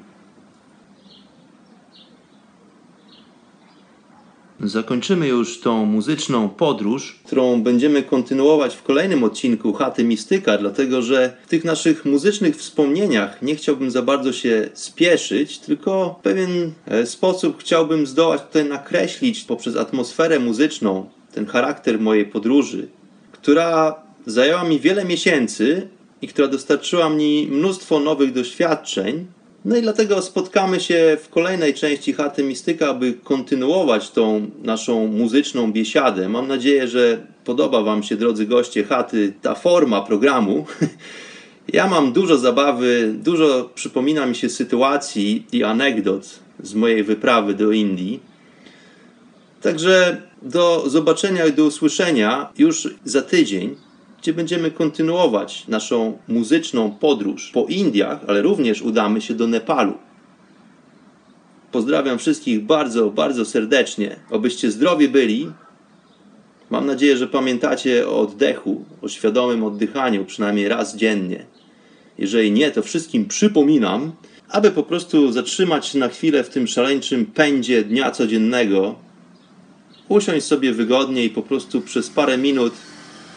Zakończymy 4.63 5.27
już 5.27 5.59
tą 5.59 5.85
muzyczną 5.85 6.49
podróż, 6.49 7.19
którą 7.25 7.63
będziemy 7.63 8.03
kontynuować 8.03 8.75
w 8.75 8.83
kolejnym 8.83 9.23
odcinku 9.23 9.73
Chaty 9.73 10.03
Mistyka, 10.03 10.57
dlatego 10.57 11.01
że 11.01 11.37
w 11.45 11.49
tych 11.49 11.65
naszych 11.65 12.05
muzycznych 12.05 12.55
wspomnieniach 12.55 13.41
nie 13.41 13.55
chciałbym 13.55 13.91
za 13.91 14.01
bardzo 14.01 14.33
się 14.33 14.69
spieszyć, 14.73 15.59
tylko 15.59 16.15
w 16.19 16.23
pewien 16.23 16.71
e, 16.85 17.05
sposób 17.05 17.59
chciałbym 17.59 18.07
zdołać 18.07 18.41
tutaj 18.41 18.65
nakreślić 18.65 19.43
poprzez 19.43 19.75
atmosferę 19.77 20.39
muzyczną 20.39 21.09
ten 21.33 21.45
charakter 21.45 21.99
mojej 21.99 22.25
podróży, 22.25 22.87
która 23.31 23.95
zajęła 24.25 24.63
mi 24.63 24.79
wiele 24.79 25.05
miesięcy 25.05 25.89
i 26.21 26.27
która 26.27 26.47
dostarczyła 26.47 27.09
mi 27.09 27.47
mnóstwo 27.51 27.99
nowych 27.99 28.33
doświadczeń. 28.33 29.25
No 29.65 29.77
i 29.77 29.81
dlatego 29.81 30.21
spotkamy 30.21 30.79
się 30.79 31.17
w 31.21 31.29
kolejnej 31.29 31.73
części 31.73 32.13
Chaty 32.13 32.43
Mistyka, 32.43 32.89
aby 32.89 33.13
kontynuować 33.13 34.11
tą 34.11 34.51
naszą 34.63 35.07
muzyczną 35.07 35.71
biesiadę. 35.71 36.29
Mam 36.29 36.47
nadzieję, 36.47 36.87
że 36.87 37.27
podoba 37.45 37.81
Wam 37.81 38.03
się, 38.03 38.17
drodzy 38.17 38.45
goście 38.45 38.83
chaty, 38.83 39.33
ta 39.41 39.55
forma 39.55 40.01
programu. 40.01 40.65
Ja 41.73 41.87
mam 41.87 42.13
dużo 42.13 42.37
zabawy, 42.37 43.13
dużo 43.23 43.69
przypomina 43.75 44.25
mi 44.25 44.35
się 44.35 44.49
sytuacji 44.49 45.45
i 45.51 45.63
anegdot 45.63 46.39
z 46.63 46.73
mojej 46.73 47.03
wyprawy 47.03 47.53
do 47.53 47.71
Indii. 47.71 48.19
Także 49.61 50.21
do 50.41 50.83
zobaczenia 50.89 51.45
i 51.45 51.53
do 51.53 51.65
usłyszenia 51.65 52.49
już 52.57 52.95
za 53.05 53.21
tydzień, 53.21 53.75
gdzie 54.21 54.33
będziemy 54.33 54.71
kontynuować 54.71 55.67
naszą 55.67 56.17
muzyczną 56.27 56.91
podróż 56.91 57.51
po 57.53 57.65
Indiach, 57.65 58.19
ale 58.27 58.41
również 58.41 58.81
udamy 58.81 59.21
się 59.21 59.33
do 59.33 59.47
Nepalu. 59.47 59.93
Pozdrawiam 61.71 62.19
wszystkich 62.19 62.65
bardzo, 62.65 63.09
bardzo 63.09 63.45
serdecznie. 63.45 64.15
Obyście 64.31 64.71
zdrowi 64.71 65.07
byli. 65.07 65.51
Mam 66.69 66.85
nadzieję, 66.85 67.17
że 67.17 67.27
pamiętacie 67.27 68.07
o 68.07 68.19
oddechu, 68.19 68.85
o 69.01 69.09
świadomym 69.09 69.63
oddychaniu 69.63 70.25
przynajmniej 70.25 70.67
raz 70.67 70.95
dziennie. 70.95 71.45
Jeżeli 72.17 72.51
nie, 72.51 72.71
to 72.71 72.81
wszystkim 72.81 73.25
przypominam, 73.25 74.11
aby 74.49 74.71
po 74.71 74.83
prostu 74.83 75.31
zatrzymać 75.31 75.87
się 75.87 75.99
na 75.99 76.07
chwilę 76.07 76.43
w 76.43 76.49
tym 76.49 76.67
szaleńczym 76.67 77.25
pędzie 77.25 77.83
dnia 77.83 78.11
codziennego, 78.11 78.95
usiąść 80.07 80.45
sobie 80.45 80.73
wygodnie 80.73 81.23
i 81.23 81.29
po 81.29 81.41
prostu 81.41 81.81
przez 81.81 82.09
parę 82.09 82.37
minut 82.37 82.73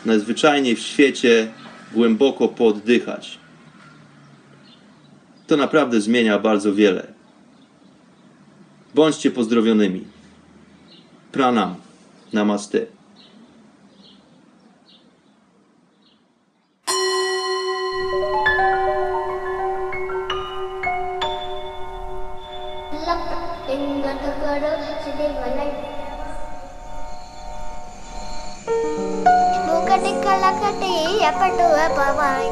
najzwyczajniej 0.07 0.77
w 0.77 0.81
świecie 0.81 1.53
głęboko 1.93 2.49
pooddychać. 2.49 3.39
To 5.47 5.57
naprawdę 5.57 6.01
zmienia 6.01 6.39
bardzo 6.39 6.75
wiele. 6.75 7.07
Bądźcie 8.95 9.31
pozdrowionymi. 9.31 10.05
Pranam. 11.33 11.75
Namaste. 12.33 13.02
കെട്ടിയപ്പെട്ടു 30.61 31.67
അപ്പമായി 31.85 32.51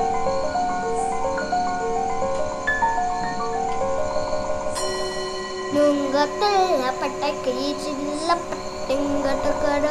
നുങ്കത്തിൽ 5.74 6.54
പട്ട 7.00 7.22
കീച്ചില്ല 7.44 8.28
പട്ടിങ്കട്ടക്കട 8.48 9.84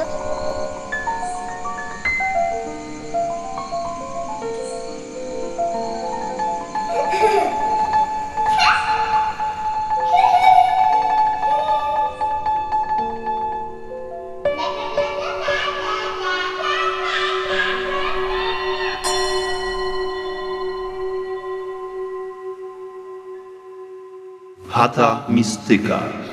Ata 24.79 25.27
Mistyka. 25.27 26.28